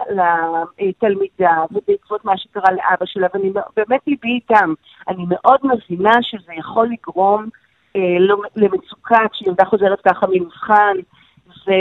[0.80, 4.74] לתלמידה ובעקבות מה שקרה לאבא שלה, ואני באמת ליבי איתם.
[5.08, 7.45] אני מאוד מבינה שזה יכול לגרום
[7.95, 10.95] אה, לא, למצוקה כשילדה חוזרת ככה ממבחן,
[11.48, 11.72] ו...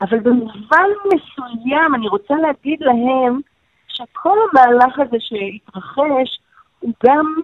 [0.00, 3.40] אבל במובן מסוים אני רוצה להגיד להם
[3.88, 6.40] שכל המהלך הזה שהתרחש
[6.80, 7.34] הוא גם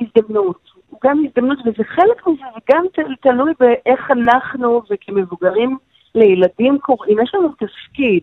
[0.00, 2.84] הזדמנות, הוא גם הזדמנות, וזה חלק מזה, וגם
[3.20, 5.78] תלוי באיך אנחנו וכמבוגרים
[6.14, 8.22] לילדים קוראים, יש לנו תפקיד,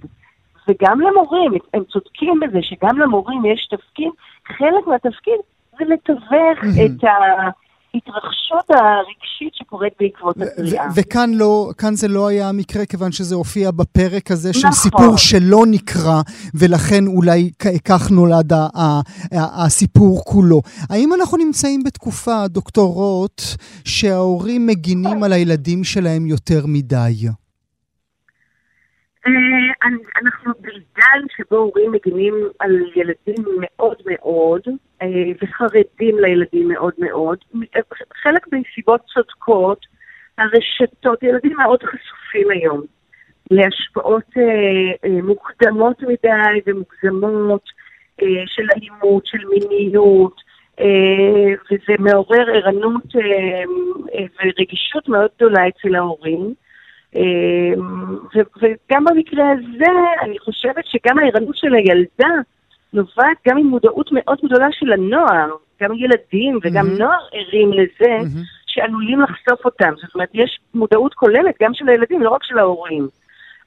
[0.67, 4.09] וגם למורים, הם צודקים בזה שגם למורים יש תפקיד,
[4.47, 5.39] חלק מהתפקיד
[5.79, 7.49] זה לתווך את ה...
[7.95, 10.87] ההתרחשות הרגשית שקורית בעקבות הקריאה.
[10.95, 14.71] וכאן לא, כאן זה לא היה המקרה, כיוון שזה הופיע בפרק הזה של נכון.
[14.71, 16.21] סיפור שלא נקרא,
[16.55, 17.51] ולכן אולי
[17.85, 18.53] כך נולד
[19.31, 20.61] הסיפור כולו.
[20.89, 23.41] האם אנחנו נמצאים בתקופה, דוקטור רוט,
[23.85, 27.13] שההורים מגינים על הילדים שלהם יותר מדי?
[29.27, 29.87] אה,
[30.21, 34.61] אנחנו בעידן שבו הורים מגינים על ילדים מאוד מאוד,
[35.01, 35.07] אה,
[35.41, 37.37] וחרדים לילדים מאוד מאוד.
[38.23, 39.85] חלק מסיבות צודקות,
[40.37, 42.81] הרשתות, ילדים מאוד חשופים היום
[43.51, 47.63] להשפעות אה, מוקדמות מדי ומוגזמות
[48.45, 50.41] של אלימות, של מיניות,
[51.71, 53.03] וזה מעורר ערנות
[54.15, 56.53] ורגישות מאוד גדולה אצל ההורים.
[57.15, 58.17] אמ,
[58.61, 62.33] וגם במקרה הזה, אני חושבת שגם הערנות של הילדה
[62.93, 65.49] נובעת גם ממודעות מאוד גדולה של הנוער,
[65.81, 66.99] גם ילדים וגם mm-hmm.
[66.99, 68.39] נוער ערים לזה mm-hmm.
[68.67, 69.93] שעלולים לחשוף אותם.
[70.01, 73.07] זאת אומרת, יש מודעות כוללת גם של הילדים, לא רק של ההורים.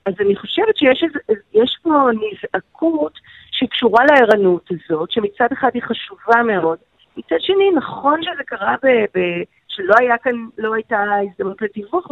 [0.07, 3.13] אז אני חושבת שיש פה נזעקות
[3.51, 6.79] שקשורה לערנות הזאת, שמצד אחד היא חשובה מאוד,
[7.17, 9.19] מצד שני, נכון שזה קרה ב...
[9.19, 9.43] ב
[9.79, 12.11] שלא היה כאן, לא הייתה הזדמנות לתיווך,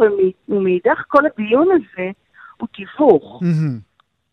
[0.49, 2.09] ומאידך כל הדיון הזה
[2.57, 3.41] הוא תיווך.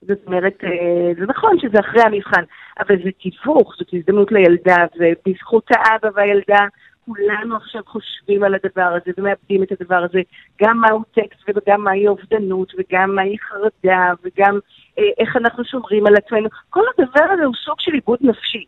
[0.09, 2.43] זאת אומרת, אה, זה נכון שזה אחרי המבחן,
[2.81, 6.67] אבל זה תיווך, זאת הזדמנות לילדה, ובזכות האבא והילדה,
[7.07, 10.21] כולנו עכשיו חושבים על הדבר הזה ומאבדים את הדבר הזה,
[10.63, 14.59] גם מהו טקסט וגם מהי אובדנות וגם מהי חרדה וגם
[14.99, 16.49] אה, איך אנחנו שומרים על עצמנו.
[16.71, 18.65] כל הדבר הזה הוא סוג של עיבוד נפשי,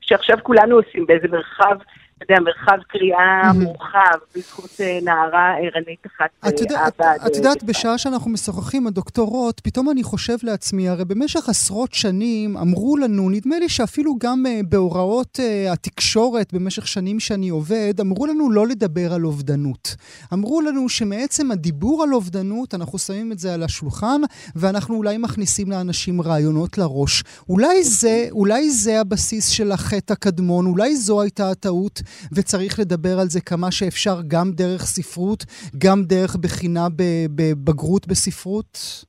[0.00, 1.76] שעכשיו כולנו עושים באיזה מרחב
[2.22, 6.30] אתה יודע, מרחב קריאה מורחב בזכות אה, נערה ערנית אחת.
[6.44, 12.56] אה, את יודעת, בשעה שאנחנו משוחחים, הדוקטורות, פתאום אני חושב לעצמי, הרי במשך עשרות שנים
[12.56, 15.38] אמרו לנו, נדמה לי שאפילו גם אה, בהוראות
[15.72, 19.96] התקשורת במשך שנים שאני עובד, אמרו לנו לא לדבר על אובדנות.
[20.32, 24.20] אמרו לנו שמעצם הדיבור על אובדנות, אנחנו שמים את זה על השולחן,
[24.56, 27.22] ואנחנו אולי מכניסים לאנשים רעיונות לראש.
[27.48, 32.02] אולי זה, אולי זה הבסיס של החטא הקדמון, אולי זו הייתה הטעות
[32.32, 35.44] וז לדבר על זה כמה שאפשר, גם דרך ספרות,
[35.78, 39.04] גם דרך בחינה בבגרות בספרות?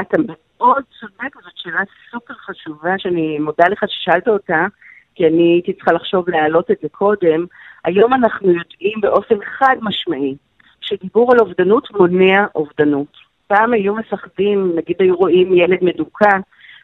[0.00, 0.16] אתה
[0.58, 4.66] מאוד צודק, זאת שאלה סופר חשובה, שאני מודה לך ששאלת אותה,
[5.14, 7.46] כי אני הייתי צריכה לחשוב להעלות את זה קודם.
[7.84, 10.36] היום אנחנו יודעים באופן חד משמעי
[10.80, 13.16] שדיבור על אובדנות מונע אובדנות.
[13.46, 16.36] פעם היו מפחדים, נגיד היו רואים ילד מדוכא,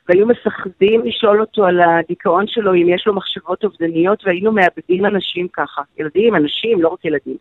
[0.08, 5.48] והיו מפחדים לשאול אותו על הדיכאון שלו, אם יש לו מחשבות אובדניות, והיינו מאבדים אנשים
[5.52, 5.82] ככה.
[5.98, 7.36] ילדים, אנשים, לא רק ילדים.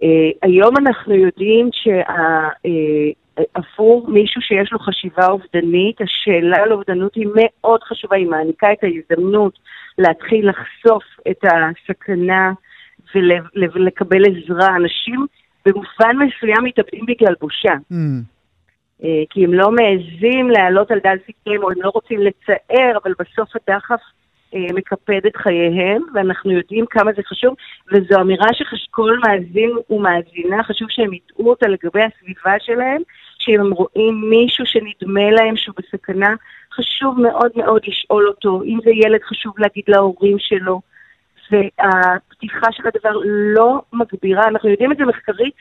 [0.00, 0.02] Uh,
[0.42, 1.68] היום אנחנו יודעים
[3.42, 8.72] שעבור uh, מישהו שיש לו חשיבה אובדנית, השאלה על אובדנות היא מאוד חשובה, היא מעניקה
[8.72, 9.58] את ההזדמנות
[9.98, 12.52] להתחיל לחשוף את הסכנה
[13.74, 14.76] ולקבל עזרה.
[14.76, 15.26] אנשים
[15.66, 17.74] במובן מסוים מתאבדים בגלל בושה.
[17.92, 17.94] Mm.
[19.04, 23.14] אה, כי הם לא מעזים להעלות על דל סיכם, או הם לא רוצים לצער, אבל
[23.18, 24.00] בסוף הדחף
[24.54, 27.54] אה, מקפד את חייהם, ואנחנו יודעים כמה זה חשוב,
[27.92, 33.02] וזו אמירה שכל מאזין ומאזינה, חשוב שהם יטעו אותה לגבי הסביבה שלהם,
[33.38, 36.34] שאם הם רואים מישהו שנדמה להם שהוא בסכנה,
[36.74, 38.62] חשוב מאוד מאוד לשאול אותו.
[38.62, 40.80] אם זה ילד, חשוב להגיד להורים שלו.
[41.50, 43.20] והפתיחה של הדבר
[43.54, 45.54] לא מגבירה, אנחנו יודעים את זה מחקרית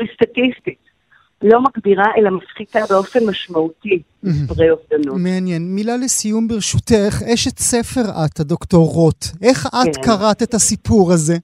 [0.00, 0.93] וסטטיסטית.
[1.42, 5.16] לא מגבירה, אלא מפחיתה באופן משמעותי מספרי אובדנות.
[5.18, 5.74] מעניין.
[5.74, 9.24] מילה לסיום ברשותך, אשת ספר את, הדוקטור רוט.
[9.42, 10.02] איך את כן.
[10.02, 11.34] קראת את הסיפור הזה?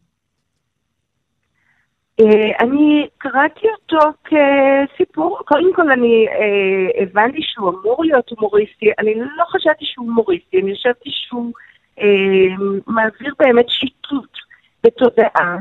[2.21, 2.25] Uh,
[2.61, 9.45] אני קראתי אותו כסיפור, קודם כל אני uh, הבנתי שהוא אמור להיות הומוריסטי, אני לא
[9.49, 11.53] חשבתי שהוא הומוריסטי, אני חשבתי שהוא
[11.99, 12.03] uh,
[12.87, 14.31] מעביר באמת שיטוט
[14.85, 15.57] בתודעה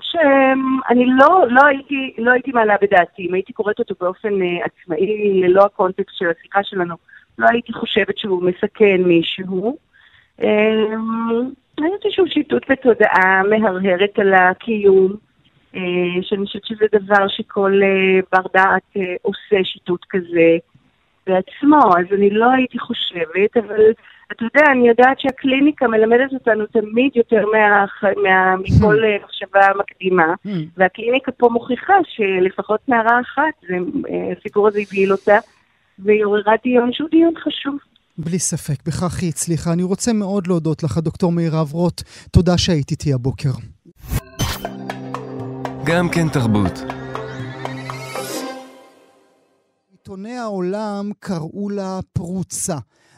[0.00, 5.40] שאני לא, לא, הייתי, לא הייתי מעלה בדעתי, אם הייתי קוראת אותו באופן uh, עצמאי,
[5.42, 6.94] ללא הקונטקסט של השיחה שלנו,
[7.38, 9.76] לא הייתי חושבת שהוא מסכן מישהו.
[10.40, 15.12] אני חושבת שהוא שיטוט בתודעה מהרהרת על הקיום,
[15.74, 15.78] uh,
[16.22, 20.56] שאני חושבת שזה דבר שכל uh, בר דעת עושה שיטוט כזה
[21.26, 23.82] בעצמו, אז אני לא הייתי חושבת, אבל...
[24.32, 27.84] אתה יודע, אני יודעת שהקליניקה מלמדת אותנו תמיד יותר מה,
[28.22, 29.24] מה, מכל hmm.
[29.24, 30.50] מחשבה מקדימה, hmm.
[30.76, 35.38] והקליניקה פה מוכיחה שלפחות נערה אחת, אה, הסיפור הזה הבהיל אותה,
[35.98, 37.76] והיא עוררה דיון שהוא דיון חשוב.
[38.18, 39.72] בלי ספק, בכך היא הצליחה.
[39.72, 42.02] אני רוצה מאוד להודות לך, דוקטור מירב רוט.
[42.32, 43.50] תודה שהיית איתי הבוקר.
[45.84, 46.72] גם כן תרבות.
[49.90, 52.76] עיתוני העולם קראו לה פרוצה.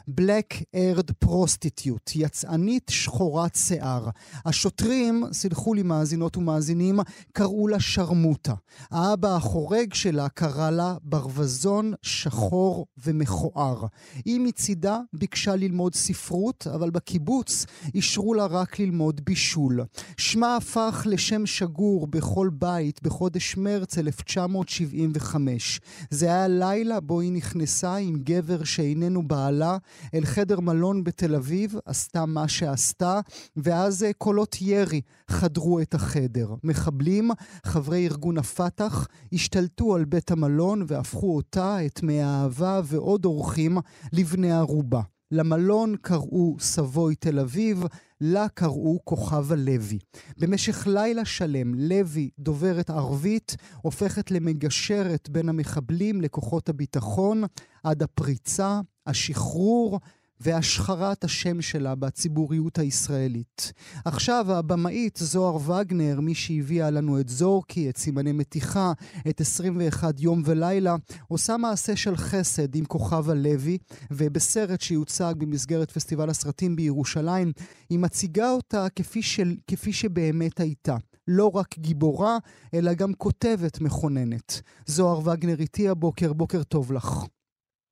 [0.09, 4.09] Black Aired Prostitute, יצאנית שחורת שיער.
[4.45, 6.99] השוטרים, סלחו לי מאזינות ומאזינים,
[7.31, 8.53] קראו לה שרמוטה.
[8.91, 13.85] האבא החורג שלה קרא לה ברווזון שחור ומכוער.
[14.25, 19.79] היא מצידה ביקשה ללמוד ספרות, אבל בקיבוץ אישרו לה רק ללמוד בישול.
[20.17, 25.81] שמה הפך לשם שגור בכל בית בחודש מרץ 1975.
[26.09, 29.77] זה היה לילה בו היא נכנסה עם גבר שאיננו בעלה
[30.13, 33.19] אל חדר מלון בתל אביב, עשתה מה שעשתה,
[33.55, 36.53] ואז אה, קולות ירי חדרו את החדר.
[36.63, 37.31] מחבלים,
[37.65, 43.77] חברי ארגון הפת"ח, השתלטו על בית המלון והפכו אותה, את מי האהבה ועוד אורחים
[44.13, 45.01] לבני ערובה.
[45.33, 47.83] למלון קראו סבוי תל אביב,
[48.21, 49.99] לה קראו כוכבה לוי.
[50.37, 57.43] במשך לילה שלם, לוי, דוברת ערבית, הופכת למגשרת בין המחבלים לכוחות הביטחון,
[57.83, 59.99] עד הפריצה, השחרור
[60.39, 63.73] והשחרת השם שלה בציבוריות הישראלית.
[64.05, 68.93] עכשיו הבמאית זוהר וגנר, מי שהביאה לנו את זורקי, את סימני מתיחה,
[69.29, 70.95] את 21 יום ולילה,
[71.27, 73.77] עושה מעשה של חסד עם כוכבה לוי,
[74.11, 77.51] ובסרט שיוצג במסגרת פסטיבל הסרטים בירושלים,
[77.89, 80.97] היא מציגה אותה כפי, של, כפי שבאמת הייתה.
[81.27, 82.37] לא רק גיבורה,
[82.73, 84.61] אלא גם כותבת מכוננת.
[84.85, 87.25] זוהר וגנר איתי הבוקר, בוקר טוב לך.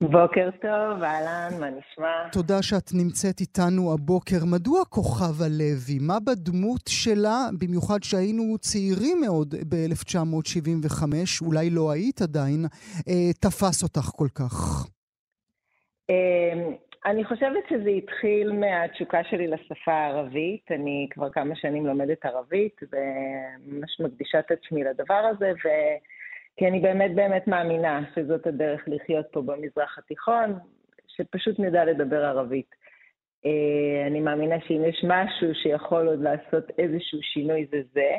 [0.01, 2.29] בוקר טוב, אהלן, מה נשמע?
[2.31, 4.45] תודה שאת נמצאת איתנו הבוקר.
[4.51, 5.99] מדוע כוכבה לוי?
[6.07, 11.03] מה בדמות שלה, במיוחד שהיינו צעירים מאוד ב-1975,
[11.41, 12.65] אולי לא היית עדיין,
[13.07, 14.87] אה, תפס אותך כל כך?
[16.09, 20.71] אמ, אני חושבת שזה התחיל מהתשוקה שלי לשפה הערבית.
[20.71, 25.67] אני כבר כמה שנים לומדת ערבית, וממש מקדישה את עצמי לדבר הזה, ו...
[26.57, 30.59] כי אני באמת באמת מאמינה שזאת הדרך לחיות פה במזרח התיכון,
[31.07, 32.75] שפשוט נדע לדבר ערבית.
[33.45, 38.11] אה, אני מאמינה שאם יש משהו שיכול עוד לעשות איזשהו שינוי זה זה.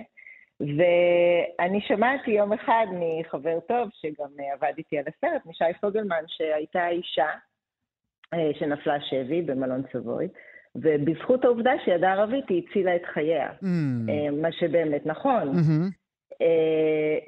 [0.61, 7.29] ואני שמעתי יום אחד מחבר טוב, שגם עבד איתי על הסרט, משי פוגלמן, שהייתה אישה
[8.35, 10.29] אה, שנפלה שבי במלון סבוי,
[10.75, 13.67] ובזכות העובדה שהיא ידעה ערבית היא הצילה את חייה, mm.
[14.09, 15.49] אה, מה שבאמת נכון.
[15.49, 16.02] Mm-hmm.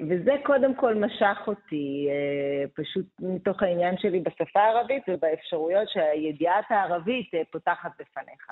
[0.09, 2.07] וזה קודם כל משך אותי,
[2.73, 8.47] פשוט מתוך העניין שלי בשפה הערבית ובאפשרויות שהידיעת הערבית פותחת בפניך.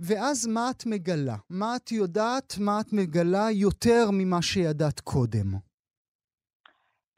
[0.00, 1.36] ואז מה את מגלה?
[1.50, 5.73] מה את יודעת, מה את מגלה יותר ממה שידעת קודם?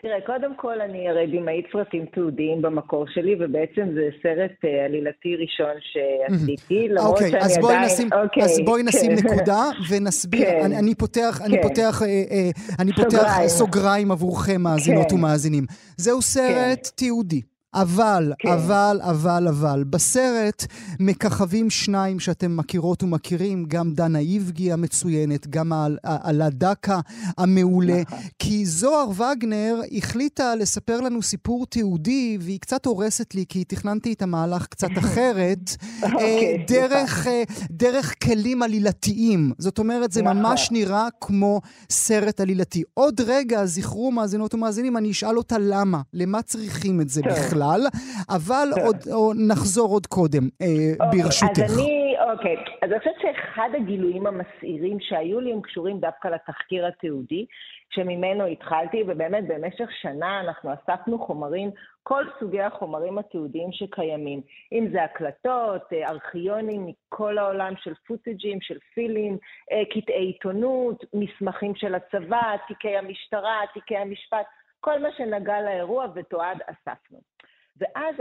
[0.03, 5.37] תראה, קודם כל אני הרי במאית סרטים תיעודיים במקור שלי, ובעצם זה סרט uh, עלילתי
[5.37, 8.09] ראשון שעשיתי, למרות אוקיי, שאני עדיין...
[8.23, 9.13] אוקיי, אז בואי נשים.
[9.25, 10.45] נקודה ונסביר.
[10.45, 10.73] כן.
[10.73, 11.63] אני, פותח, אני כן.
[11.63, 13.49] פותח, אה, אה.
[13.49, 15.15] סוגריים עבורכם, מאזינות כן.
[15.15, 15.65] ומאזינים.
[15.97, 17.56] זהו סרט תיעודי.
[17.83, 18.49] אבל, כן.
[18.49, 20.67] אבל, אבל, אבל, בסרט
[21.01, 27.01] מככבים שניים שאתם מכירות ומכירים, גם דנה איבגי המצוינת, גם על- עלה דקה
[27.39, 28.19] המעולה, נכון.
[28.39, 34.23] כי זוהר וגנר החליטה לספר לנו סיפור תיעודי, והיא קצת הורסת לי, כי תכננתי את
[34.23, 39.53] המהלך קצת אחרת, אה, אוקיי, דרך, אה, דרך כלים עלילתיים.
[39.59, 40.37] זאת אומרת, זה נכון.
[40.39, 41.61] ממש נראה כמו
[41.91, 42.83] סרט עלילתי.
[42.95, 47.33] עוד רגע, זכרו מאזינות ומאזינים, אני אשאל אותה למה, למה צריכים את זה טוב.
[47.67, 47.81] בכלל,
[48.29, 48.69] אבל.
[48.85, 50.67] עוד, או נחזור עוד קודם, אה,
[51.07, 51.59] אוקיי, ברשותך.
[51.65, 56.87] אז אני, אוקיי, אז אני חושבת שאחד הגילויים המסעירים שהיו לי הם קשורים דווקא לתחקיר
[56.87, 57.47] התיעודי,
[57.91, 61.71] שממנו התחלתי, ובאמת במשך שנה אנחנו אספנו חומרים,
[62.03, 64.41] כל סוגי החומרים התיעודיים שקיימים,
[64.73, 69.39] אם זה הקלטות, אה, ארכיונים מכל העולם של פוטג'ים, של פילים,
[69.73, 74.47] אה, קטעי עיתונות, מסמכים של הצבא, תיקי המשטרה, תיקי המשפט,
[74.81, 77.19] כל מה שנגע לאירוע ותועד אספנו.
[77.81, 78.15] ואז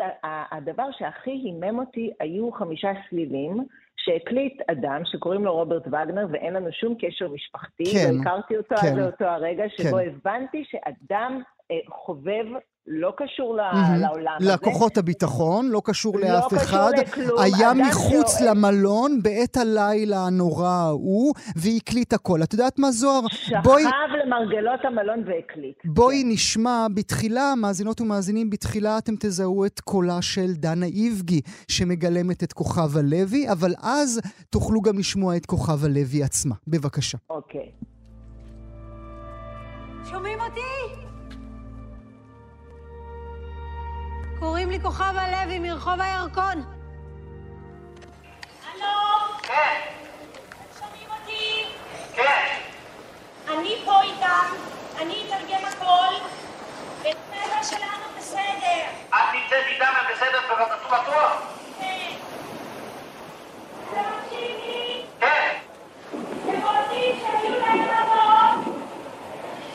[0.52, 3.65] הדבר שהכי הימם אותי היו חמישה סלילים
[3.98, 8.76] שהקליט אדם שקוראים לו רוברט וגנר, ואין לנו שום קשר משפחתי, כן, לא הכרתי אותו
[8.76, 8.88] כן.
[8.88, 10.10] עד לאותו הרגע שבו כן.
[10.10, 11.41] הבנתי שאדם
[11.72, 12.46] אה, חובב
[12.88, 14.02] לא קשור מהמם.
[14.02, 14.54] לעולם הזה.
[14.54, 16.91] לכוחות הביטחון, לא קשור לא לאף קשור אחד.
[16.98, 17.39] לכלום.
[17.41, 22.43] היה מחוץ שאוהב- למלון בעת הלילה הנורא ההוא, והקליט הכל.
[22.43, 23.19] את יודעת מה, זוהר?
[23.63, 23.84] בואי...
[23.84, 23.91] שכב
[24.26, 25.76] למרגלות המלון והקליט.
[25.86, 32.54] בואי נשמע, בתחילה, מאזינות ומאזינים, בתחילה אתם תזהו את קולה של דנה איבגי, שמגלמת את
[32.54, 36.56] כוכבה לוי, אבל אז תוכלו גם לשמוע את כוכבה לוי עצמה.
[36.67, 37.17] בבקשה.
[37.30, 37.71] אוקיי.
[40.12, 41.05] שומעים אותי?
[44.39, 46.63] קוראים לי כוכבה לוי מרחוב הירקון.
[48.65, 48.86] הלו?
[49.43, 49.82] כן.
[50.80, 51.65] שומעים אותי?
[52.15, 52.58] כן.
[53.48, 54.45] אני פה איתם,
[55.02, 56.15] אני אתרגם הכל.
[57.02, 58.82] בטבע שלנו בסדר.
[59.10, 61.41] את נמצאת איתם ובסדר ובטוח בטוח?
[61.80, 62.12] כן.
[63.91, 65.06] אתם מקשיבים?
[65.19, 65.58] כן.
[66.48, 68.74] הם רוצים שיהיו להם אבות.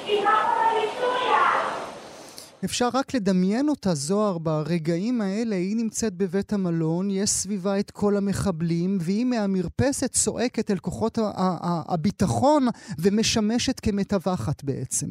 [0.05, 1.51] שימחו בהיסטוריה.
[2.65, 8.13] אפשר רק לדמיין אותה, זוהר, ברגעים האלה, היא נמצאת בבית המלון, יש סביבה את כל
[8.17, 11.19] המחבלים, והיא מהמרפסת צועקת אל כוחות
[11.95, 12.63] הביטחון
[13.05, 15.07] ומשמשת כמתווכת בעצם.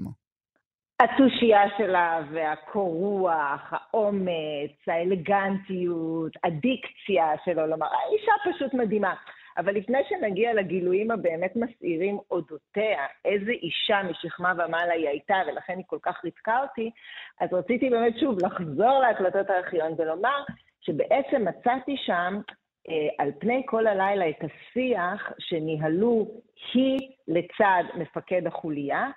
[1.00, 9.14] התושייה שלה והקור רוח, האומץ, האלגנטיות, הדיקציה שלו לומר, האישה פשוט מדהימה.
[9.58, 15.86] אבל לפני שנגיע לגילויים הבאמת מסעירים אודותיה, איזה אישה משכמה ומעלה היא הייתה, ולכן היא
[15.88, 16.92] כל כך ריתקה אותי,
[17.40, 20.44] אז רציתי באמת שוב לחזור להקלטות הארכיון ולומר
[20.82, 22.42] שבעצם מצאתי שם
[22.90, 26.28] אה, על פני כל הלילה את השיח שניהלו
[26.74, 29.08] היא לצד מפקד החוליה,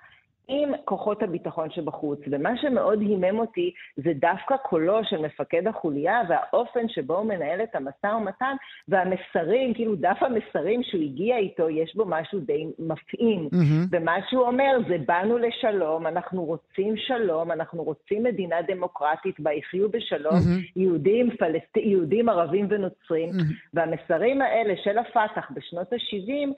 [0.47, 2.19] עם כוחות הביטחון שבחוץ.
[2.31, 7.75] ומה שמאוד הימם אותי זה דווקא קולו של מפקד החוליה והאופן שבו הוא מנהל את
[7.75, 8.55] המשא ומתן
[8.87, 13.49] והמסרים, כאילו דף המסרים שהוא הגיע איתו, יש בו משהו די מפעים.
[13.51, 13.85] מהמם.
[13.91, 19.89] ומה שהוא אומר זה באנו לשלום, אנחנו רוצים שלום, אנחנו רוצים מדינה דמוקרטית בה יחיו
[19.89, 20.61] בשלום מהמם.
[20.75, 21.77] יהודים, פלסט...
[21.77, 23.29] יהודים, ערבים ונוצרים.
[23.29, 23.49] מהמם.
[23.73, 26.53] והמסרים האלה של הפת"ח בשנות ה-70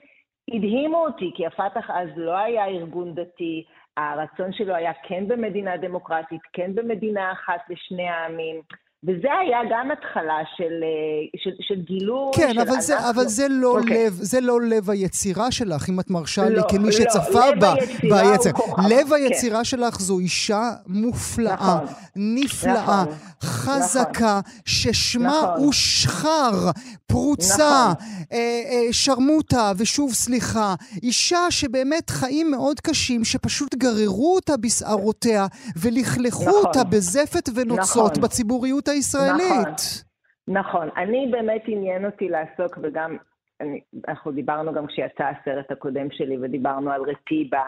[0.54, 3.64] הדהימו אותי, כי הפת"ח אז לא היה ארגון דתי,
[3.96, 8.60] הרצון שלו היה כן במדינה דמוקרטית, כן במדינה אחת לשני העמים.
[9.04, 13.10] וזה היה גם התחלה של, אה, של, של גילוי כן, של אבל, זה.
[13.10, 14.06] אבל זה, לא אוקיי.
[14.06, 17.60] לב, זה לא לב היצירה שלך, אם את מרשה לי, לא, כמי לא, שצפה לב
[17.60, 18.50] בה ביצר.
[18.88, 19.14] לב כן.
[19.14, 21.86] היצירה שלך זו אישה מופלאה, נכון,
[22.16, 25.64] נפלאה, נכון, חזקה, ששמה נכון.
[25.64, 26.70] הוא שחר,
[27.06, 28.06] פרוצה, נכון.
[28.32, 28.38] אה,
[28.70, 30.74] אה, שרמוטה, ושוב סליחה.
[31.02, 36.64] אישה שבאמת חיים מאוד קשים, שפשוט גררו אותה בשערותיה, ולכלכו נכון.
[36.66, 38.22] אותה בזפת ונוצות נכון.
[38.22, 40.04] בציבוריות הישראלית.
[40.48, 40.88] נכון.
[40.96, 43.16] אני באמת עניין אותי לעסוק, וגם,
[43.60, 47.64] אני, אנחנו דיברנו גם כשיצא הסרט הקודם שלי, ודיברנו על רטיבה.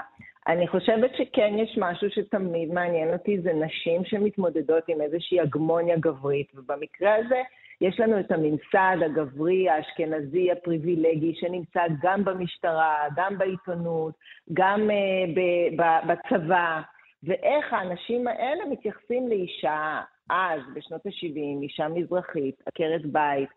[0.48, 6.52] אני חושבת שכן יש משהו שתמיד מעניין אותי, זה נשים שמתמודדות עם איזושהי הגמוניה גברית,
[6.54, 7.42] ובמקרה הזה
[7.80, 14.14] יש לנו את הממסד הגברי, האשכנזי, הפריבילגי, שנמצא גם במשטרה, גם בעיתונות,
[14.52, 16.80] גם uh, ב- ב- בצבא,
[17.22, 20.00] ואיך האנשים האלה מתייחסים לאישה
[20.30, 23.48] אז, בשנות ה-70, אישה מזרחית, עקרת בית,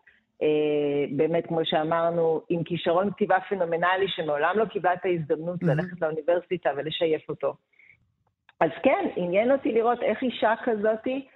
[0.42, 0.46] אה,
[1.10, 7.28] באמת, כמו שאמרנו, עם כישרון כתיבה פנומנלי, שמעולם לא קיבלה את ההזדמנות ללכת לאוניברסיטה ולשייף
[7.28, 7.54] אותו.
[8.60, 11.26] אז כן, עניין אותי לראות איך אישה כזאתי,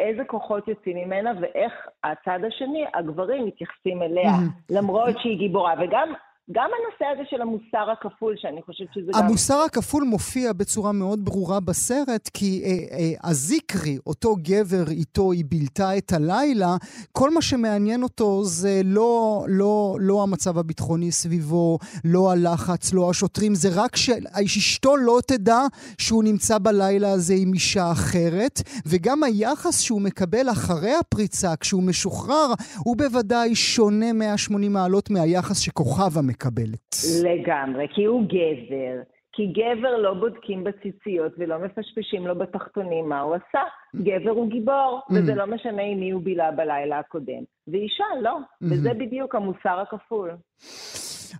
[0.00, 1.72] איזה כוחות יוצאים ממנה, ואיך
[2.04, 4.32] הצד השני, הגברים, מתייחסים אליה,
[4.70, 5.74] למרות שהיא גיבורה.
[5.80, 6.12] וגם
[6.52, 9.24] גם הנושא הזה של המוסר הכפול, שאני חושבת שזה גם...
[9.24, 15.44] המוסר הכפול מופיע בצורה מאוד ברורה בסרט, כי אה, אה, הזיקרי, אותו גבר איתו היא
[15.48, 16.76] בילתה את הלילה,
[17.12, 23.54] כל מה שמעניין אותו זה לא, לא, לא המצב הביטחוני סביבו, לא הלחץ, לא השוטרים,
[23.54, 25.60] זה רק שאשתו לא תדע
[25.98, 32.52] שהוא נמצא בלילה הזה עם אישה אחרת, וגם היחס שהוא מקבל אחרי הפריצה, כשהוא משוחרר,
[32.84, 36.94] הוא בוודאי שונה 180 מעלות מהיחס שכוכבה מקבלת.
[37.24, 39.02] לגמרי, כי הוא גבר.
[39.32, 43.62] כי גבר לא בודקים בציציות ולא מפשפשים לו בתחתונים מה הוא עשה.
[43.96, 47.42] גבר הוא גיבור, וזה לא משנה עם מי הוא בילה בלילה הקודם.
[47.68, 50.30] ואישה לא, וזה בדיוק המוסר הכפול.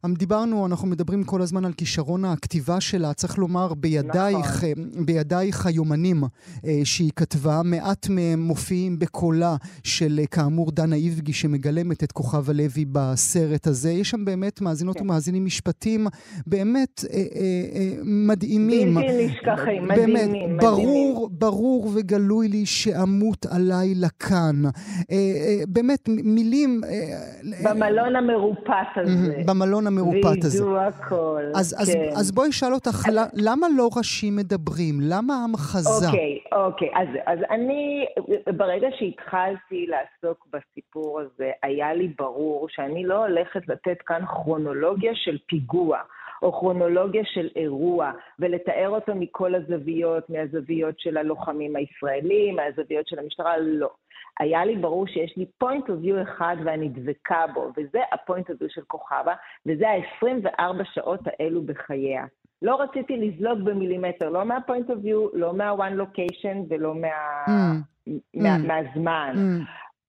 [0.05, 5.07] אמ, דיברנו, אנחנו מדברים כל הזמן על כישרון הכתיבה שלה, צריך לומר, בידייך, נכון.
[5.07, 6.23] בידייך היומנים
[6.65, 12.51] אה, שהיא כתבה, מעט מהם מופיעים בקולה של, אה, כאמור, דנה איבגי, שמגלמת את כוכב
[12.51, 13.91] הלוי בסרט הזה.
[13.91, 15.03] יש שם באמת מאזינות כן.
[15.05, 16.07] ומאזינים משפטים
[16.47, 17.23] באמת אה, אה,
[17.75, 18.95] אה, מדהימים.
[18.95, 24.63] בלתי נשכחים, באמת, מדהימים, ברור, ברור וגלוי לי שאמות הלילה כאן.
[24.67, 24.71] אה,
[25.11, 26.81] אה, באמת, מילים...
[26.85, 29.43] אה, במלון המרופט הזה.
[29.47, 30.65] במלון המרופט הזה.
[30.65, 32.09] וידעו הכל, אז, אז, כן.
[32.19, 34.95] אז בואי אשאל אותך, ל- למה לא ראשים מדברים?
[35.03, 36.07] למה המחזה?
[36.07, 36.89] אוקיי, אוקיי.
[36.95, 38.07] אז, אז אני,
[38.57, 45.39] ברגע שהתחלתי לעסוק בסיפור הזה, היה לי ברור שאני לא הולכת לתת כאן כרונולוגיה של
[45.49, 45.99] פיגוע.
[46.43, 53.59] או כרונולוגיה של אירוע, ולתאר אותו מכל הזוויות, מהזוויות של הלוחמים הישראלים, מהזוויות של המשטרה,
[53.59, 53.91] לא.
[54.39, 58.63] היה לי ברור שיש לי point of view אחד ואני דבקה בו, וזה ה-point of
[58.63, 59.35] view של כוכבה,
[59.67, 62.25] וזה ה-24 שעות האלו בחייה.
[62.63, 67.09] לא רציתי לזלוג במילימטר, לא מה-point of view, לא מה-one location ולא מה...
[67.47, 68.11] Mm.
[68.35, 68.67] מה, Mm.
[68.67, 69.35] מהזמן.
[69.37, 69.65] Mm.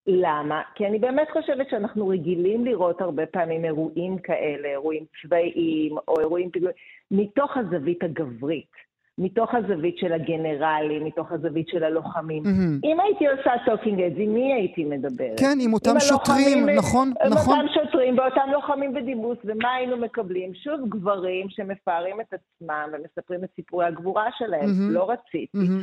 [0.07, 0.61] למה?
[0.75, 6.51] כי אני באמת חושבת שאנחנו רגילים לראות הרבה פעמים אירועים כאלה, אירועים צבאיים או אירועים
[6.51, 6.75] פיגועים,
[7.11, 8.90] מתוך הזווית הגברית.
[9.17, 12.43] מתוך הזווית של הגנרלים, מתוך הזווית של הלוחמים.
[12.43, 12.79] מהמם.
[12.83, 15.39] אם הייתי עושה talking heads, עם מי הייתי מדברת?
[15.39, 17.59] כן, עם אותם שוטרים, הלוחמים- נכון, עם נכון.
[17.59, 20.51] אותם שוטרים ואותם לוחמים בדימוס, ומה היינו מקבלים?
[20.53, 24.65] שוב גברים שמפארים את עצמם ומספרים את סיפורי הגבורה שלהם.
[24.65, 24.91] מהמם.
[24.91, 25.45] לא רציתי.
[25.53, 25.81] מהמם.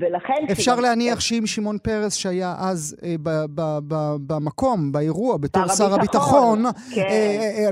[0.00, 0.32] ולכן...
[0.52, 5.66] אפשר כשגם- להניח שאם שמעון פרס, שהיה אז אה, ב- ב- ב- במקום, באירוע, בתור
[5.68, 6.62] שר הביטחון,
[6.94, 7.00] כן.
[7.00, 7.06] אה,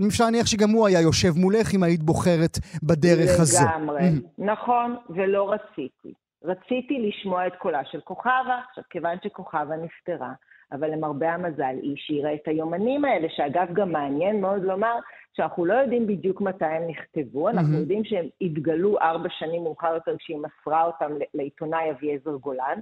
[0.01, 3.65] אה, אפשר להניח שגם הוא היה יושב מולך אם היית בוחרת בדרך הזו.
[3.65, 6.13] לגמרי, נכון, ולא רציתי.
[6.45, 8.61] רציתי לשמוע את קולה של כוכבה.
[8.71, 10.33] עכשיו, כיוון שכוכבה נפטרה,
[10.73, 14.95] אבל למרבה המזל היא השאירה את היומנים האלה, שאגב, גם מעניין מאוד לומר
[15.33, 17.81] שאנחנו לא יודעים בדיוק מתי הם נכתבו, אנחנו מהמם.
[17.81, 22.79] יודעים שהם התגלו ארבע שנים מאוחר יותר כשהיא מסרה אותם לעיתונאי אביעזר גולן.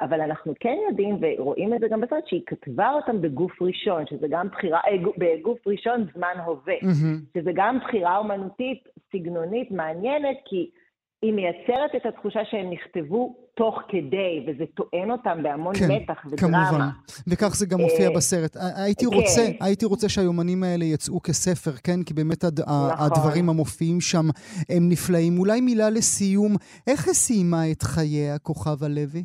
[0.00, 4.26] אבל אנחנו כן יודעים, ורואים את זה גם בסרט, שהיא כתבה אותם בגוף ראשון, שזה
[4.30, 6.74] גם בחירה, אה, גו- בגוף ראשון זמן הווה.
[6.82, 7.18] מהמם.
[7.34, 10.70] שזה גם בחירה אומנותית, סגנונית, מעניינת, כי
[11.22, 16.66] היא מייצרת את התחושה שהם נכתבו תוך כדי, וזה טוען אותם בהמון כן, מתח ודרמה.
[16.70, 16.84] כמובן.
[17.28, 18.56] וכך זה גם מופיע אה, בסרט.
[18.84, 19.16] הייתי כן.
[19.16, 22.02] רוצה, הייתי רוצה שהיומנים האלה יצאו כספר, כן?
[22.06, 23.06] כי באמת הד- נכון.
[23.06, 24.24] הדברים המופיעים שם
[24.68, 25.38] הם נפלאים.
[25.38, 26.52] אולי מילה לסיום,
[26.86, 29.24] איך היא סיימה את חייה, כוכבה לוי?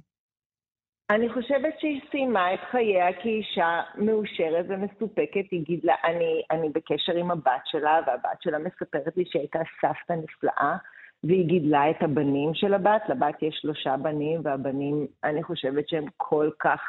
[1.09, 5.45] אני חושבת שהיא סיימה את חייה כאישה מאושרת ומסופקת.
[5.51, 10.75] היא גידלה, אני, אני בקשר עם הבת שלה, והבת שלה מספרת לי שהייתה סבתא נפלאה,
[11.23, 13.01] והיא גידלה את הבנים של הבת.
[13.09, 16.81] לבת יש שלושה בנים, והבנים, אני חושבת שהם כל כך,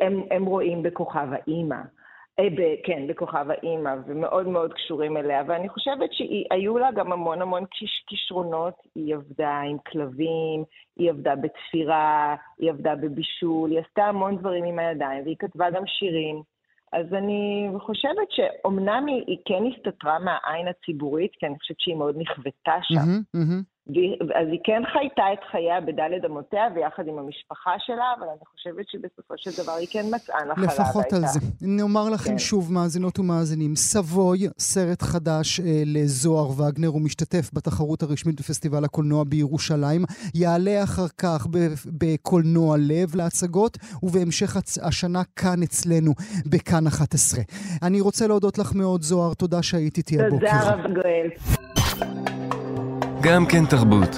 [0.00, 1.76] הם, הם רואים בכוכב האימא.
[2.38, 7.64] אה, כן, בכוכב האימא, ומאוד מאוד קשורים אליה, ואני חושבת שהיו לה גם המון המון
[8.06, 10.64] כישרונות, היא עבדה עם כלבים,
[10.96, 15.82] היא עבדה בתפירה, היא עבדה בבישול, היא עשתה המון דברים עם הידיים, והיא כתבה גם
[15.86, 16.51] שירים.
[16.92, 22.14] אז אני חושבת שאומנם היא, היא כן הסתתרה מהעין הציבורית, כי אני חושבת שהיא מאוד
[22.18, 23.38] נכוותה שם.
[23.88, 28.88] אז היא כן חייתה את חייה בדלת אמותיה ויחד עם המשפחה שלה, אבל אני חושבת
[28.88, 30.64] שבסופו של דבר היא כן מצאה נחלה.
[30.64, 31.40] לפחות על זה.
[31.62, 32.38] נאמר לכם כן.
[32.38, 39.24] שוב, מאזינות ומאזינים, סבוי, סרט חדש אה, לזוהר וגנר, הוא משתתף בתחרות הרשמית בפסטיבל הקולנוע
[39.24, 40.04] בירושלים.
[40.34, 41.46] יעלה אחר כך
[41.98, 46.12] בקולנוע לב להצגות, ובהמשך השנה כאן אצלנו,
[46.46, 47.40] בכאן 11.
[47.82, 50.46] אני רוצה להודות לך מאוד, זוהר, תודה שהיית איתי הבוקר.
[50.46, 51.28] תודה, הרב גואל.
[53.24, 54.08] גם כן תרבות.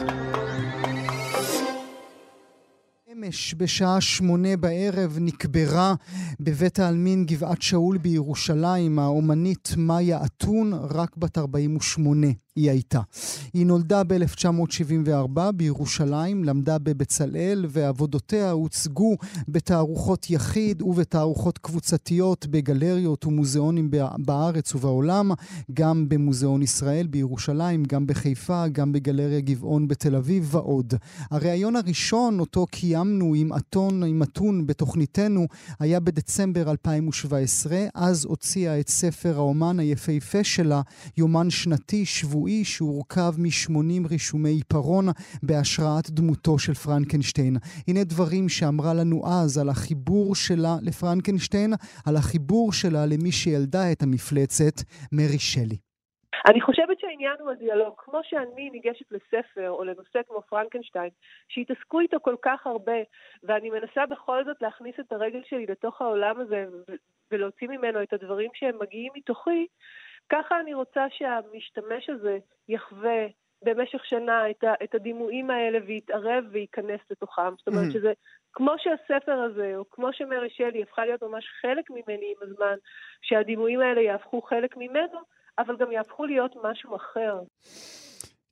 [3.12, 5.94] אמש בשעה שמונה בערב נקברה
[6.40, 12.26] בבית העלמין גבעת שאול בירושלים האומנית מאיה אתון, רק בת 48.
[12.56, 13.00] היא הייתה.
[13.52, 19.16] היא נולדה ב-1974 בירושלים, למדה בבצלאל, ועבודותיה הוצגו
[19.48, 25.30] בתערוכות יחיד ובתערוכות קבוצתיות בגלריות ומוזיאונים בארץ ובעולם,
[25.72, 30.94] גם במוזיאון ישראל בירושלים, גם בחיפה, גם בגלריה גבעון בתל אביב ועוד.
[31.30, 35.46] הריאיון הראשון, אותו קיימנו עם אתון, עם אתון בתוכניתנו,
[35.80, 37.86] היה בדצמבר 2017.
[37.94, 40.82] אז הוציאה את ספר האומן היפהפה שלה,
[41.16, 42.43] יומן שנתי, שבועי.
[42.44, 45.04] שבועי שהורכב מ-80 רישומי עיפרון
[45.42, 47.54] בהשראת דמותו של פרנקנשטיין.
[47.88, 51.70] הנה דברים שאמרה לנו אז על החיבור שלה לפרנקנשטיין,
[52.06, 54.76] על החיבור שלה למי שילדה את המפלצת,
[55.12, 55.78] מרי שלי.
[56.48, 57.94] אני חושבת שהעניין הוא הדיאלוג.
[57.98, 61.10] כמו שאני ניגשת לספר או לנושא כמו פרנקנשטיין,
[61.48, 62.98] שהתעסקו איתו כל כך הרבה,
[63.42, 66.64] ואני מנסה בכל זאת להכניס את הרגל שלי לתוך העולם הזה
[67.30, 69.66] ולהוציא ממנו את הדברים שהם מגיעים מתוכי,
[70.32, 73.26] ככה אני רוצה שהמשתמש הזה יחווה
[73.64, 77.56] במשך שנה את, ה, את הדימויים האלה ויתערב וייכנס לתוכם.
[77.58, 77.92] זאת אומרת mm-hmm.
[77.92, 78.12] שזה
[78.52, 82.76] כמו שהספר הזה, או כמו שמרי שלי הפכה להיות ממש חלק ממני עם הזמן,
[83.22, 85.18] שהדימויים האלה יהפכו חלק ממנו,
[85.58, 87.38] אבל גם יהפכו להיות משהו אחר.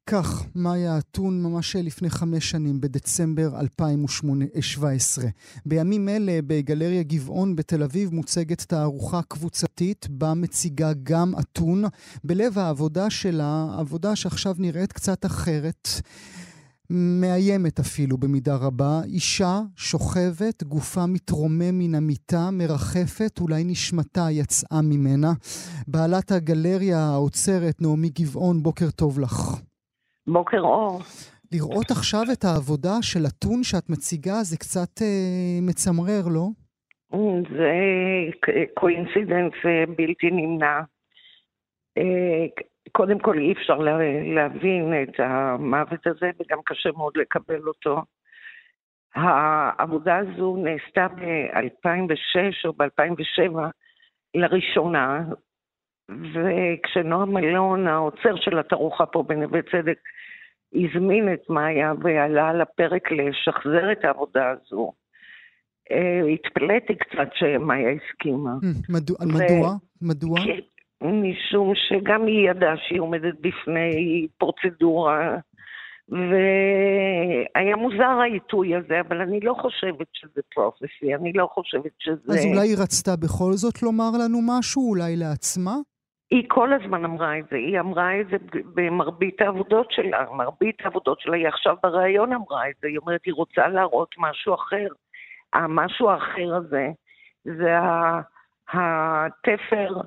[0.07, 5.25] כך, מאיה אתון ממש לפני חמש שנים, בדצמבר 2017.
[5.67, 11.85] בימים אלה, בגלריה גבעון בתל אביב, מוצגת תערוכה קבוצתית, בה מציגה גם אתון.
[12.25, 15.89] בלב העבודה שלה, עבודה שעכשיו נראית קצת אחרת.
[16.91, 19.01] מאיימת אפילו במידה רבה.
[19.05, 25.33] אישה שוכבת, גופה מתרומם מן המיטה, מרחפת, אולי נשמתה יצאה ממנה.
[25.89, 29.57] בעלת הגלריה האוצרת, נעמי גבעון, בוקר טוב לך.
[30.27, 31.01] בוקר אור.
[31.53, 36.47] לראות עכשיו את העבודה של אתו שאת מציגה זה קצת אה, מצמרר, לא?
[37.51, 37.73] זה
[38.75, 40.81] coincidence אה, בלתי נמנע.
[41.99, 42.47] אה,
[42.93, 43.79] קודם כל אי אפשר
[44.35, 48.03] להבין את המוות הזה וגם קשה מאוד לקבל אותו.
[49.15, 53.59] העבודה הזו נעשתה ב-2006 או ב-2007
[54.35, 55.25] לראשונה,
[56.11, 59.99] וכשנועם אלון, האוצר של התערוכה פה בנווה צדק,
[60.75, 64.93] הזמין את מאיה ועלה על הפרק לשחזר את העבודה הזו,
[65.91, 68.53] אה, התפלאתי קצת שמאיה הסכימה.
[68.89, 69.17] מדוע?
[69.27, 69.75] מדוע?
[70.03, 70.41] מדוע?
[71.03, 75.39] משום שגם היא ידעה שהיא עומדת בפני פרוצדורה,
[76.09, 82.33] והיה מוזר העיתוי הזה, אבל אני לא חושבת שזה פרופסי, אני לא חושבת שזה...
[82.33, 85.77] אז אולי היא רצתה בכל זאת לומר לנו משהו, אולי לעצמה?
[86.33, 88.37] היא כל הזמן אמרה את זה, היא אמרה את זה
[88.75, 93.35] במרבית העבודות שלה, מרבית העבודות שלה, היא עכשיו בריאיון אמרה את זה, היא אומרת, היא
[93.35, 94.87] רוצה להראות משהו אחר.
[95.53, 96.89] המשהו האחר הזה,
[97.45, 97.77] זה
[98.73, 100.01] התפר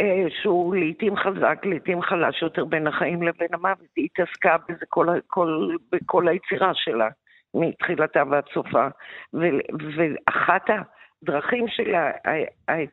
[0.00, 3.88] אה, שהוא לעיתים חזק, לעיתים חלש יותר בין החיים לבין המוות.
[3.96, 7.08] היא התעסקה בזה כל, כל, בכל היצירה שלה,
[7.54, 8.88] מתחילתה ועד סופה.
[9.32, 12.10] ואחת הדרכים שלה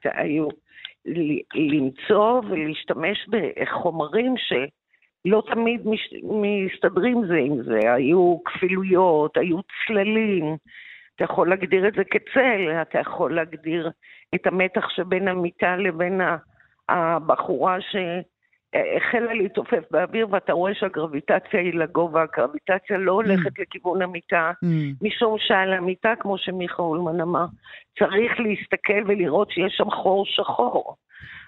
[0.03, 0.47] היו
[1.55, 10.55] למצוא ולהשתמש בחומרים שלא תמיד מש, מסתדרים זה עם זה, היו כפילויות, היו צללים,
[11.15, 13.91] אתה יכול להגדיר את זה כצל, אתה יכול להגדיר
[14.35, 16.21] את המתח שבין המיטה לבין
[16.89, 17.95] הבחורה ש...
[18.97, 24.67] החלה להתעופף באוויר, ואתה רואה שהגרביטציה היא לגובה, הגרביטציה לא הולכת לכיוון המיטה, Mm.
[25.01, 27.45] משום שעל המיטה, כמו שמיכה אולמן אמר,
[27.99, 30.95] צריך להסתכל ולראות שיש שם חור שחור.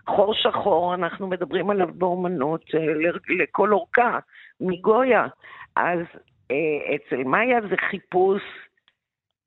[0.08, 4.20] חור שחור, אנחנו מדברים עליו באומנות אה, לכל אורכה,
[4.62, 5.28] מגויה.
[5.76, 6.00] אז
[6.52, 8.42] אה, אצל מאיה זה חיפוש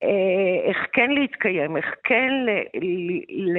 [0.03, 2.51] אה, איך כן להתקיים, איך כן ל...
[2.85, 3.59] ל,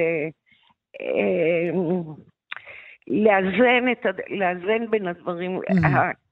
[3.08, 5.60] לאזן, את, לאזן בין הדברים.
[5.60, 6.23] Mhm.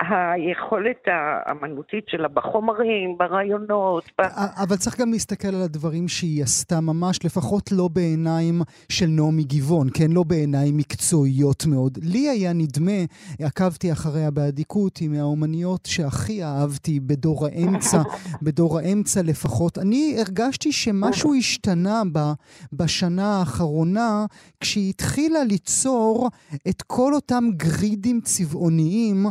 [0.00, 4.22] היכולת האמנותית שלה בחומרים, ברעיונות, ב...
[4.62, 9.88] אבל צריך גם להסתכל על הדברים שהיא עשתה ממש, לפחות לא בעיניים של נעמי גבעון,
[9.94, 10.10] כן?
[10.10, 11.98] לא בעיניים מקצועיות מאוד.
[12.02, 12.92] לי היה נדמה,
[13.40, 18.02] עקבתי אחריה באדיקות, היא מהאומניות שהכי אהבתי בדור האמצע,
[18.44, 19.78] בדור האמצע לפחות.
[19.78, 22.32] אני הרגשתי שמשהו השתנה בה
[22.72, 24.26] בשנה האחרונה,
[24.60, 26.28] כשהיא התחילה ליצור
[26.68, 29.26] את כל אותם גרידים צבעוניים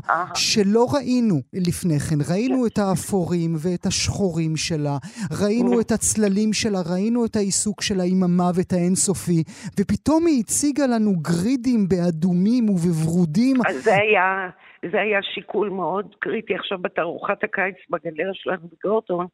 [0.57, 2.19] שלא ראינו לפני כן.
[2.31, 4.97] ראינו את האפורים ואת השחורים שלה,
[5.41, 9.43] ראינו את הצללים שלה, ראינו את העיסוק שלה עם המוות האינסופי,
[9.79, 13.55] ופתאום היא הציגה לנו גרידים באדומים ובוורודים.
[13.69, 14.49] אז זה היה,
[14.91, 19.27] זה היה שיקול מאוד קריטי עכשיו בתערוכת הקיץ בגלריה שלנו בגורדון.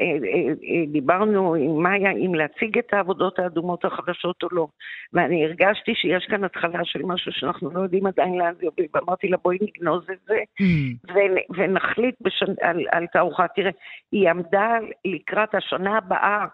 [0.00, 4.66] אה, אה, אה, דיברנו עם מאיה אם להציג את העבודות האדומות החדשות או לא,
[5.12, 9.28] ואני הרגשתי שיש כאן התחלה של משהו שאנחנו לא יודעים עדיין לאן זה יוביל, ואמרתי
[9.28, 10.38] לה בואי נגנוז את זה
[11.14, 12.52] ו- ונחליט בשנ...
[12.62, 13.46] על, על תערוכה.
[13.48, 13.70] תראה,
[14.12, 16.46] היא עמדה לקראת השנה הבאה,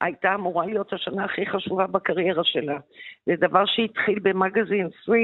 [0.00, 2.78] הייתה אמורה להיות השנה הכי חשובה בקריירה שלה.
[3.26, 5.18] זה דבר שהתחיל במגזין 3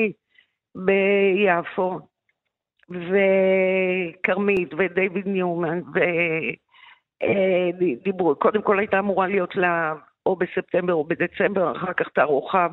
[0.75, 2.01] ביפו,
[2.91, 5.81] וכרמית ודייוויד ניומן,
[7.79, 9.95] ודיברו, קודם כל הייתה אמורה להיות לה
[10.27, 12.67] או בספטמבר או בדצמבר, אחר כך תערוכה.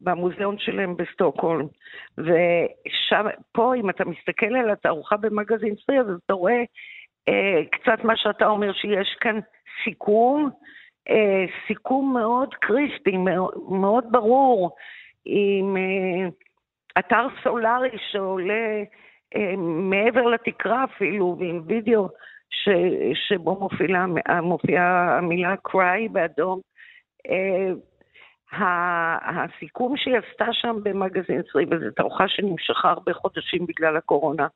[0.00, 1.66] במוזיאון שלהם בסטוקהולם.
[2.18, 6.62] ושם, פה, אם אתה מסתכל על התערוכה במגזין צבי, אז אתה רואה
[7.28, 9.40] אה, קצת מה שאתה אומר, שיש כאן
[9.84, 10.50] סיכום,
[11.10, 14.76] אה, סיכום מאוד קריספי, מאוד, מאוד ברור,
[15.24, 16.28] עם אה,
[16.98, 18.82] אתר סולארי שעולה
[19.36, 22.08] אה, מעבר לתקרה אפילו, ועם וידאו
[22.62, 22.68] ש,
[23.28, 24.06] שבו מופיעה,
[24.42, 26.60] מופיעה המילה cry באדום.
[27.30, 27.72] אה,
[29.22, 34.46] הסיכום שהיא עשתה שם במגזין צרי, וזו תערוכה שנמשכה הרבה חודשים בגלל הקורונה,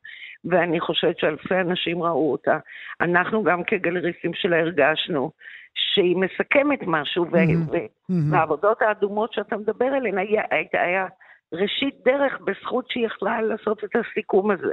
[0.45, 2.59] ואני חושבת שאלפי אנשים ראו אותה.
[3.01, 5.31] אנחנו גם כגלריסטים שלה הרגשנו
[5.75, 11.07] שהיא מסכמת משהו, ו- ו- והעבודות האדומות שאתה מדבר עליהן היה, היה, היה
[11.53, 14.73] ראשית דרך בזכות שהיא יכלה לעשות את הסיכום הזה.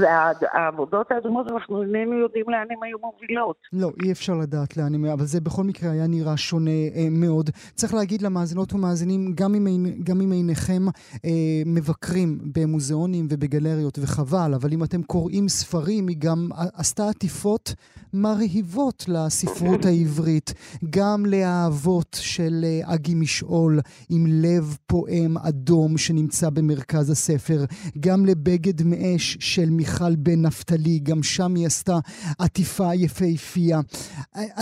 [0.00, 3.56] והעבודות האדומות, אנחנו איננו יודעים לאן הן היו מובילות.
[3.72, 7.50] לא, אי אפשר לדעת לאן הם, אבל זה בכל מקרה היה נראה שונה אה, מאוד.
[7.74, 10.82] צריך להגיד למאזינות ומאזינים, גם אם, עין- גם אם אינכם
[11.24, 11.30] אה,
[11.66, 17.74] מבקרים במוזיאונים ובגלריות, וחבל, אבל אם אתם קוראים ספרים, היא גם עשתה עטיפות
[18.14, 20.54] מרהיבות לספרות העברית,
[20.90, 23.78] גם לאהבות של אה, אגי משעול,
[24.10, 27.60] עם לב פועם אדום שנמצא במרכז הספר,
[28.00, 31.96] גם לבגד מאש של מיכל בן נפתלי, גם שם היא עשתה
[32.38, 33.78] עטיפה יפהפייה.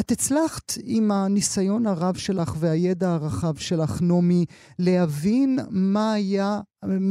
[0.00, 4.44] את הצלחת עם הניסיון הרב שלך והידע הרחב שלך, נעמי,
[4.78, 6.60] להבין מה היה,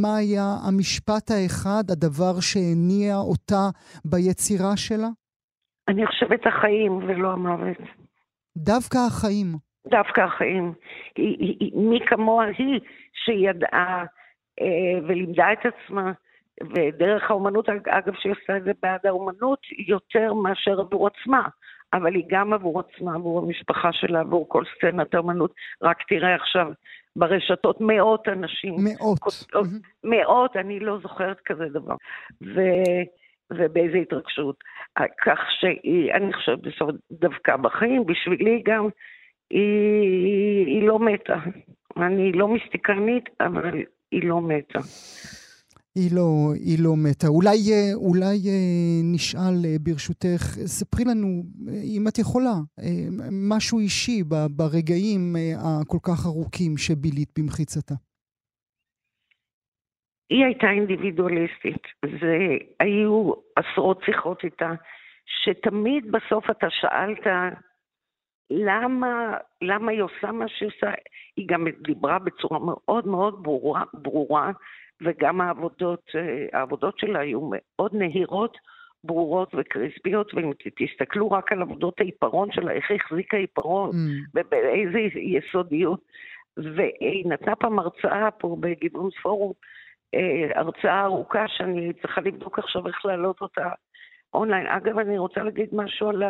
[0.03, 3.69] מה היה המשפט האחד, הדבר שהניע אותה
[4.05, 5.09] ביצירה שלה?
[5.87, 7.77] אני חושבת החיים ולא המוות.
[8.57, 9.72] דווקא החיים.
[9.87, 10.73] דווקא החיים.
[11.15, 12.79] היא, היא, היא, מי כמוה היא
[13.25, 14.05] שידעה
[14.61, 16.11] אה, ולימדה את עצמה,
[16.61, 21.47] ודרך האומנות, אגב, שהיא עושה את זה בעד האומנות, יותר מאשר עבור עצמה.
[21.93, 25.53] אבל היא גם עבור עצמה, עבור המשפחה שלה, עבור כל סצנת האומנות.
[25.81, 26.71] רק תראה עכשיו
[27.15, 28.75] ברשתות מאות אנשים.
[28.77, 29.19] מאות.
[29.19, 29.65] כותבות,
[30.03, 31.95] מאות, אני לא זוכרת כזה דבר.
[32.41, 32.61] ו...
[33.51, 34.63] ובאיזה התרגשות.
[35.25, 38.87] כך שהיא, אני חושבת בסוף דווקא בחיים, בשבילי גם,
[39.53, 41.39] היא, היא לא מתה.
[41.97, 44.79] אני לא מיסטיקנית, אבל היא לא מתה.
[45.95, 47.27] היא לא, היא לא מתה.
[47.27, 47.57] אולי,
[47.95, 52.55] אולי אה, נשאל אה, ברשותך, ספרי לנו, אה, אם את יכולה,
[53.51, 54.23] משהו אישי
[54.57, 55.35] ברגעים
[55.65, 57.95] הכל כך ארוכים שבילית במחיצתה.
[60.29, 64.71] היא הייתה אינדיבידואליסטית, והיו עשרות שיחות איתה,
[65.25, 67.27] שתמיד בסוף אתה שאלת
[68.49, 70.91] למה, למה היא עושה מה שהיא עושה.
[71.37, 74.51] היא גם דיברה בצורה מאוד מאוד ברורה, ברורה
[75.01, 78.57] וגם העבודות, אה, העבודות שלה היו מאוד נהירות,
[79.03, 83.91] ברורות וקריספיות, ואם תסתכלו רק על עבודות העיפרון שלה, איך החזיקה עיפרון,
[84.35, 85.99] ובאיזה יסודיות.
[86.57, 89.53] והיא נתנה פעם הרצאה פה בגבעון פורום,
[90.15, 93.69] אה, הרצאה ארוכה שאני צריכה לבדוק עכשיו איך להעלות אותה
[94.33, 94.67] אונליין.
[94.67, 96.23] אגב, אני רוצה להגיד משהו על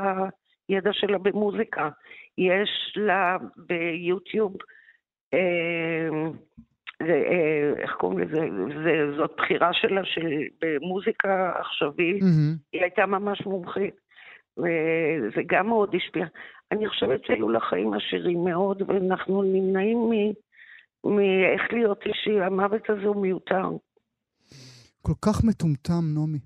[0.69, 1.89] הידע שלה במוזיקה.
[2.37, 4.55] יש לה ביוטיוב,
[5.33, 6.09] אה,
[6.99, 8.39] זה, אה, איך קוראים לזה?
[8.83, 10.27] זה, זאת בחירה שלה של,
[10.61, 12.21] במוזיקה עכשווית.
[12.23, 12.55] מהמם.
[12.73, 13.95] היא הייתה ממש מומחית,
[14.57, 16.25] וזה גם מאוד השפיע.
[16.71, 20.33] אני חושבת שהיו לה חיים עשירים מאוד, ואנחנו נמנעים מ-
[21.15, 22.41] מאיך להיות אישי.
[22.41, 23.69] המוות הזה הוא מיותר.
[25.01, 26.39] כל כך מטומטם, נעמי.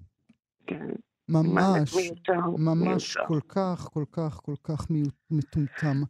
[0.67, 0.89] כן.
[1.29, 3.27] ממש, מיותר, ממש מיותר.
[3.27, 4.85] כל כך, כל כך, כל כך
[5.31, 6.01] מטומטם.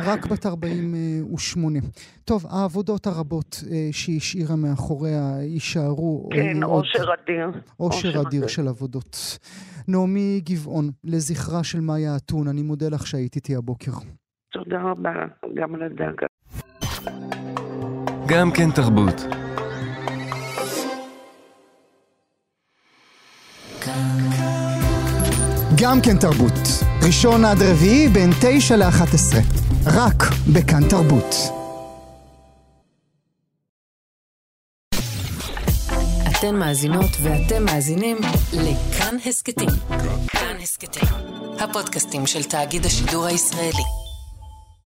[0.00, 1.78] רק בת 48.
[2.24, 6.28] טוב, העבודות הרבות אה, שהיא השאירה מאחוריה יישארו.
[6.32, 7.60] כן, עוד- אושר אדיר.
[7.80, 9.38] אושר אדיר של עבודות.
[9.88, 13.92] נעמי גבעון, לזכרה של מאיה אתון, אני מודה לך שהיית איתי הבוקר.
[14.52, 15.10] תודה רבה,
[15.54, 16.26] גם על הדאגה.
[18.28, 19.14] גם כן תרבות.
[25.80, 26.52] גם כן תרבות.
[27.06, 29.36] ראשון עד רביעי בין 9 ל-11.
[29.86, 30.22] רק
[30.52, 31.34] בכאן תרבות.
[36.30, 38.16] אתן מאזינות ואתם מאזינים
[38.52, 39.68] לכאן הסכתים.
[40.28, 41.08] כאן הסכתים,
[41.60, 44.07] הפודקאסטים של תאגיד השידור הישראלי.